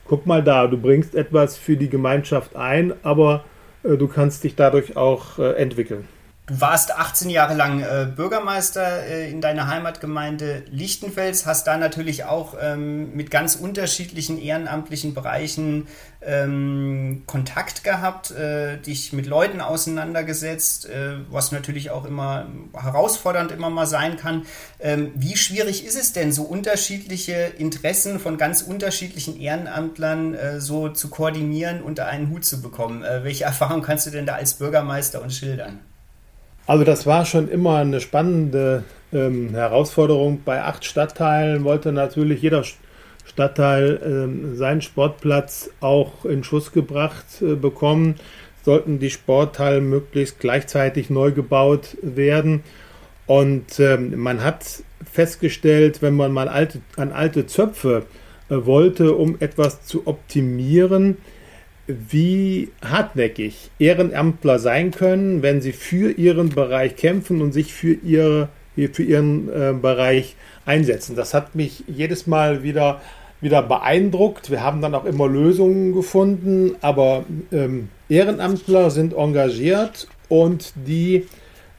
guck 0.07 0.27
mal 0.27 0.43
da, 0.43 0.67
du 0.67 0.77
bringst 0.77 1.15
etwas 1.15 1.57
für 1.57 1.77
die 1.77 1.89
Gemeinschaft 1.89 2.57
ein, 2.57 2.95
aber 3.03 3.45
äh, 3.83 3.97
du 3.97 4.09
kannst 4.09 4.45
dich 4.45 4.55
dadurch 4.55 4.97
auch 4.97 5.39
äh, 5.39 5.53
entwickeln. 5.53 6.07
Du 6.49 6.63
warst 6.63 6.97
18 6.97 7.29
Jahre 7.29 7.53
lang 7.53 7.83
äh, 7.83 8.07
Bürgermeister 8.07 9.03
äh, 9.03 9.31
in 9.31 9.43
deiner 9.43 9.67
Heimatgemeinde 9.67 10.65
Lichtenfels, 10.71 11.45
hast 11.45 11.67
da 11.67 11.77
natürlich 11.77 12.25
auch 12.25 12.55
ähm, 12.59 13.15
mit 13.15 13.31
ganz 13.31 13.55
unterschiedlichen 13.55 14.41
ehrenamtlichen 14.41 15.13
Bereichen 15.13 15.89
ähm, 16.23 17.25
Kontakt 17.27 17.85
gehabt, 17.85 18.31
äh, 18.31 18.79
dich 18.79 19.13
mit 19.13 19.27
Leuten 19.27 19.61
auseinandergesetzt, 19.61 20.89
äh, 20.89 21.17
was 21.29 21.53
natürlich 21.53 21.91
auch 21.91 22.07
immer 22.07 22.47
herausfordernd 22.73 23.53
immer 23.53 23.69
mal 23.69 23.87
sein 23.87 24.17
kann. 24.17 24.47
Ähm, 24.81 25.13
wie 25.17 25.37
schwierig 25.37 25.85
ist 25.85 26.01
es 26.01 26.15
denn, 26.15 26.33
so 26.33 26.45
unterschiedliche 26.45 27.35
Interessen 27.59 28.19
von 28.19 28.39
ganz 28.39 28.63
unterschiedlichen 28.63 29.39
Ehrenamtlern 29.39 30.33
äh, 30.33 30.61
so 30.63 30.89
zu 30.89 31.11
koordinieren, 31.11 31.83
unter 31.83 32.07
einen 32.07 32.31
Hut 32.31 32.47
zu 32.47 32.63
bekommen? 32.63 33.05
Äh, 33.05 33.23
welche 33.23 33.45
Erfahrung 33.45 33.83
kannst 33.83 34.07
du 34.07 34.11
denn 34.11 34.25
da 34.25 34.37
als 34.37 34.55
Bürgermeister 34.55 35.21
uns 35.21 35.37
schildern? 35.37 35.81
Also 36.69 36.85
das 36.85 37.07
war 37.07 37.25
schon 37.25 37.49
immer 37.49 37.79
eine 37.79 37.99
spannende 37.99 38.85
ähm, 39.11 39.55
Herausforderung. 39.55 40.43
Bei 40.45 40.63
acht 40.63 40.85
Stadtteilen 40.85 41.65
wollte 41.65 41.93
natürlich 41.93 42.43
jeder 42.43 42.63
Stadtteil 43.25 43.99
ähm, 44.05 44.55
seinen 44.55 44.83
Sportplatz 44.83 45.71
auch 45.81 46.27
in 46.27 46.45
Schuss 46.45 46.71
gebracht 46.73 47.25
äh, 47.41 47.55
bekommen. 47.55 48.17
Sollten 48.67 48.99
die 48.99 49.09
Sportteile 49.09 49.81
möglichst 49.81 50.41
gleichzeitig 50.41 51.09
neu 51.09 51.33
gebaut 51.33 51.97
werden. 52.03 52.63
Und 53.27 53.81
ähm, 53.81 54.21
man 54.21 54.45
hat 54.45 54.83
festgestellt, 55.11 56.03
wenn 56.03 56.17
man 56.17 56.33
mal 56.33 56.49
alte, 56.49 56.83
an 56.97 57.13
alte 57.13 57.47
Zöpfe 57.47 58.05
äh, 58.51 58.57
wollte, 58.67 59.15
um 59.15 59.37
etwas 59.41 59.87
zu 59.87 60.07
optimieren, 60.07 61.17
wie 61.89 62.69
hartnäckig 62.85 63.71
Ehrenamtler 63.79 64.59
sein 64.59 64.91
können, 64.91 65.43
wenn 65.43 65.63
sie 65.63 65.73
für 65.73 66.13
ihren 66.13 66.51
Bereich 66.51 66.97
kämpfen 66.97 67.41
und 67.41 67.53
sich 67.53 67.73
für, 67.73 67.95
ihre, 67.95 68.49
für 68.93 69.03
ihren 69.03 69.49
äh, 69.49 69.73
Bereich 69.73 70.37
einsetzen. 70.67 71.17
Das 71.17 71.33
hat 71.33 71.55
mich 71.55 71.85
jedes 71.87 72.27
Mal 72.27 72.63
wieder, 72.63 73.01
wieder 73.41 73.63
beeindruckt. 73.63 74.51
Wir 74.51 74.63
haben 74.63 74.83
dann 74.83 74.95
auch 74.95 75.07
immer 75.07 75.29
Lösungen 75.29 75.95
gefunden, 75.95 76.77
aber 76.83 77.25
ähm, 77.51 77.89
Ehrenamtler 78.11 78.91
sind 78.91 79.15
engagiert 79.15 80.09
und 80.29 80.75
die 80.87 81.27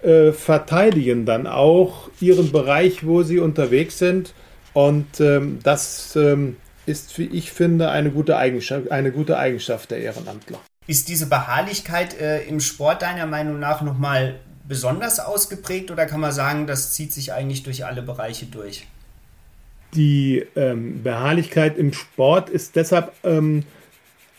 äh, 0.02 0.32
verteidigen 0.32 1.26
dann 1.26 1.46
auch 1.46 2.10
ihren 2.20 2.52
Bereich, 2.52 3.06
wo 3.06 3.22
sie 3.22 3.40
unterwegs 3.40 4.00
sind. 4.00 4.34
Und 4.74 5.20
ähm, 5.20 5.60
das 5.64 6.16
ähm, 6.16 6.56
ist, 6.90 7.18
wie 7.18 7.28
ich 7.28 7.52
finde, 7.52 7.90
eine 7.92 8.12
gute 8.12 8.38
Eigenschaft, 8.38 8.92
eine 8.92 9.12
gute 9.12 9.38
Eigenschaft 9.38 9.92
der 9.92 10.00
Ehrenamtler. 10.00 10.60
Ist 10.88 11.08
diese 11.08 11.28
Beharrlichkeit 11.28 12.20
äh, 12.20 12.42
im 12.44 12.60
Sport 12.60 13.04
deiner 13.04 13.28
Meinung 13.28 13.60
nach 13.60 13.82
nochmal 13.82 14.40
besonders 14.68 15.20
ausgeprägt 15.20 15.92
oder 15.92 16.06
kann 16.06 16.20
man 16.20 16.32
sagen, 16.32 16.68
das 16.68 16.94
zieht 16.94 17.14
sich 17.14 17.32
eigentlich 17.32 17.64
durch 17.64 17.86
alle 17.86 18.02
Bereiche 18.02 18.48
durch? 18.48 18.88
Die 19.94 20.46
ähm, 20.56 21.02
Beharrlichkeit 21.04 21.78
im 21.78 21.94
Sport 21.94 22.50
ist 22.50 22.76
deshalb 22.76 23.12
ähm, 23.24 23.64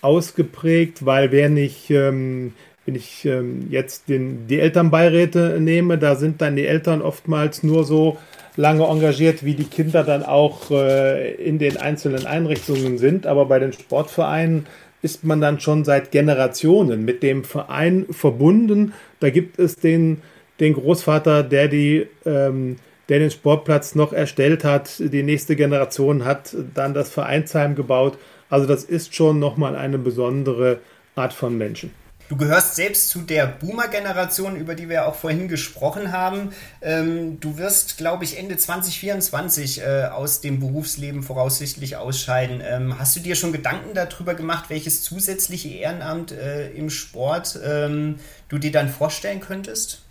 ausgeprägt, 0.00 1.04
weil 1.04 1.32
wenn 1.32 1.56
ich, 1.56 1.90
ähm, 1.90 2.54
wenn 2.84 2.94
ich 2.94 3.24
ähm, 3.24 3.66
jetzt 3.70 4.08
den, 4.08 4.46
die 4.46 4.60
Elternbeiräte 4.60 5.58
nehme, 5.60 5.98
da 5.98 6.14
sind 6.14 6.40
dann 6.40 6.56
die 6.56 6.66
Eltern 6.66 7.02
oftmals 7.02 7.62
nur 7.62 7.84
so 7.84 8.18
lange 8.56 8.84
engagiert, 8.84 9.44
wie 9.44 9.54
die 9.54 9.64
Kinder 9.64 10.04
dann 10.04 10.22
auch 10.22 10.70
äh, 10.70 11.34
in 11.34 11.58
den 11.58 11.76
einzelnen 11.76 12.26
Einrichtungen 12.26 12.98
sind. 12.98 13.26
Aber 13.26 13.46
bei 13.46 13.58
den 13.58 13.72
Sportvereinen 13.72 14.66
ist 15.02 15.24
man 15.24 15.40
dann 15.40 15.60
schon 15.60 15.84
seit 15.84 16.10
Generationen 16.10 17.04
mit 17.04 17.22
dem 17.22 17.44
Verein 17.44 18.06
verbunden. 18.10 18.92
Da 19.20 19.30
gibt 19.30 19.58
es 19.58 19.76
den, 19.76 20.22
den 20.58 20.74
Großvater, 20.74 21.42
der 21.42 21.68
die 21.68 22.06
ähm, 22.26 22.76
der 23.10 23.18
den 23.18 23.30
Sportplatz 23.30 23.96
noch 23.96 24.12
erstellt 24.12 24.64
hat. 24.64 25.00
Die 25.00 25.24
nächste 25.24 25.56
Generation 25.56 26.24
hat 26.24 26.56
dann 26.74 26.94
das 26.94 27.10
Vereinsheim 27.10 27.74
gebaut. 27.74 28.16
Also 28.48 28.66
das 28.66 28.84
ist 28.84 29.14
schon 29.14 29.40
nochmal 29.40 29.74
eine 29.74 29.98
besondere 29.98 30.78
Art 31.16 31.32
von 31.32 31.58
Menschen. 31.58 31.90
Du 32.30 32.36
gehörst 32.36 32.76
selbst 32.76 33.08
zu 33.08 33.22
der 33.22 33.48
Boomer-Generation, 33.48 34.54
über 34.54 34.76
die 34.76 34.88
wir 34.88 35.08
auch 35.08 35.16
vorhin 35.16 35.48
gesprochen 35.48 36.12
haben. 36.12 36.50
Ähm, 36.80 37.40
du 37.40 37.58
wirst, 37.58 37.98
glaube 37.98 38.22
ich, 38.22 38.38
Ende 38.38 38.56
2024 38.56 39.80
äh, 39.80 40.04
aus 40.12 40.40
dem 40.40 40.60
Berufsleben 40.60 41.24
voraussichtlich 41.24 41.96
ausscheiden. 41.96 42.62
Ähm, 42.64 42.96
hast 43.00 43.16
du 43.16 43.20
dir 43.20 43.34
schon 43.34 43.50
Gedanken 43.50 43.94
darüber 43.94 44.34
gemacht, 44.34 44.66
welches 44.70 45.02
zusätzliche 45.02 45.70
Ehrenamt 45.70 46.30
äh, 46.30 46.70
im 46.70 46.88
Sport 46.88 47.58
ähm, 47.66 48.20
du 48.48 48.58
dir 48.58 48.70
dann 48.70 48.90
vorstellen 48.90 49.40
könntest? 49.40 50.02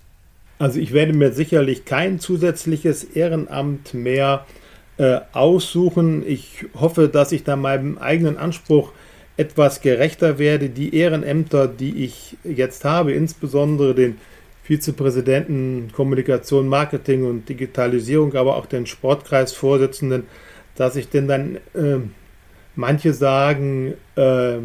Also 0.58 0.77
ich 0.77 0.91
werde 0.91 1.13
mir 1.13 1.32
sicherlich 1.32 1.86
kein 1.86 2.19
zusätzliches 2.19 3.05
Ehrenamt 3.05 3.93
mehr 3.93 4.45
äh, 4.97 5.21
aussuchen. 5.32 6.27
Ich 6.27 6.65
hoffe, 6.77 7.08
dass 7.08 7.32
ich 7.32 7.45
da 7.45 7.55
meinem 7.55 7.97
eigenen 7.97 8.36
Anspruch 8.36 8.91
etwas 9.39 9.80
gerechter 9.80 10.38
werde. 10.38 10.69
Die 10.69 10.93
Ehrenämter, 10.93 11.67
die 11.69 12.04
ich 12.04 12.38
jetzt 12.43 12.84
habe, 12.84 13.13
insbesondere 13.13 13.95
den 13.95 14.17
Vizepräsidenten 14.63 15.91
Kommunikation, 15.93 16.67
Marketing 16.67 17.25
und 17.25 17.47
Digitalisierung, 17.47 18.36
aber 18.36 18.58
auch 18.58 18.65
den 18.65 18.86
Sportkreisvorsitzenden, 18.86 20.23
dass 20.75 20.97
ich 20.97 21.10
denn 21.10 21.30
dann 21.30 21.56
äh, 21.73 22.02
manche 22.75 23.13
sagen 23.13 23.93
äh, 24.17 24.58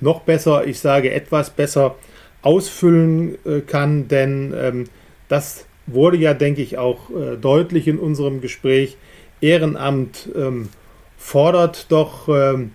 noch 0.00 0.20
besser, 0.20 0.66
ich 0.66 0.78
sage 0.78 1.10
etwas 1.10 1.48
besser 1.48 1.96
ausfüllen 2.42 3.38
äh, 3.46 3.62
kann, 3.62 4.08
denn 4.08 4.54
ähm, 4.54 4.84
das 5.28 5.64
wurde 5.86 6.18
ja, 6.18 6.34
denke 6.34 6.60
ich, 6.60 6.76
auch 6.76 7.08
äh, 7.10 7.36
deutlich 7.36 7.88
in 7.88 7.98
unserem 7.98 8.42
Gespräch. 8.42 8.98
Ehrenamt 9.40 10.28
ähm, 10.36 10.68
fordert 11.16 11.90
doch 11.90 12.28
ähm, 12.28 12.72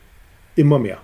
immer 0.56 0.80
mehr. 0.80 1.03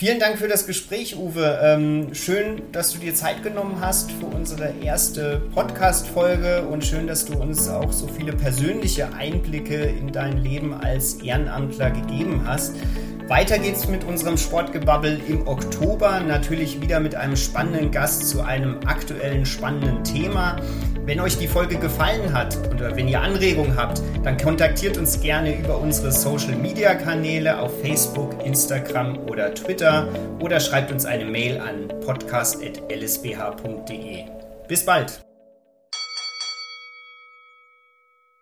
Vielen 0.00 0.18
Dank 0.18 0.38
für 0.38 0.48
das 0.48 0.66
Gespräch, 0.66 1.14
Uwe. 1.14 1.60
Ähm, 1.62 2.14
schön, 2.14 2.62
dass 2.72 2.94
du 2.94 2.98
dir 2.98 3.14
Zeit 3.14 3.42
genommen 3.42 3.82
hast 3.82 4.10
für 4.12 4.24
unsere 4.24 4.72
erste 4.82 5.42
Podcast-Folge 5.54 6.62
und 6.62 6.86
schön, 6.86 7.06
dass 7.06 7.26
du 7.26 7.34
uns 7.34 7.68
auch 7.68 7.92
so 7.92 8.06
viele 8.06 8.32
persönliche 8.32 9.12
Einblicke 9.12 9.74
in 9.74 10.10
dein 10.10 10.38
Leben 10.38 10.72
als 10.72 11.16
Ehrenamtler 11.16 11.90
gegeben 11.90 12.44
hast. 12.46 12.76
Weiter 13.28 13.58
geht's 13.58 13.88
mit 13.88 14.02
unserem 14.04 14.38
Sportgebabbel 14.38 15.20
im 15.28 15.46
Oktober. 15.46 16.20
Natürlich 16.20 16.80
wieder 16.80 16.98
mit 16.98 17.14
einem 17.14 17.36
spannenden 17.36 17.90
Gast 17.90 18.26
zu 18.26 18.40
einem 18.40 18.78
aktuellen 18.86 19.44
spannenden 19.44 20.02
Thema. 20.02 20.56
Wenn 21.04 21.20
euch 21.20 21.38
die 21.38 21.48
Folge 21.48 21.76
gefallen 21.76 22.32
hat 22.32 22.56
oder 22.70 22.96
wenn 22.96 23.08
ihr 23.08 23.20
Anregungen 23.20 23.76
habt, 23.76 24.00
dann 24.22 24.36
kontaktiert 24.36 24.96
uns 24.98 25.20
gerne 25.20 25.58
über 25.58 25.78
unsere 25.78 26.12
Social 26.12 26.54
Media 26.54 26.94
Kanäle 26.94 27.58
auf 27.58 27.80
Facebook, 27.80 28.44
Instagram 28.44 29.18
oder 29.28 29.52
Twitter 29.54 30.06
oder 30.40 30.60
schreibt 30.60 30.92
uns 30.92 31.06
eine 31.06 31.24
Mail 31.24 31.58
an 31.58 31.88
podcast.lsbh.de. 32.00 34.24
Bis 34.68 34.84
bald! 34.84 35.29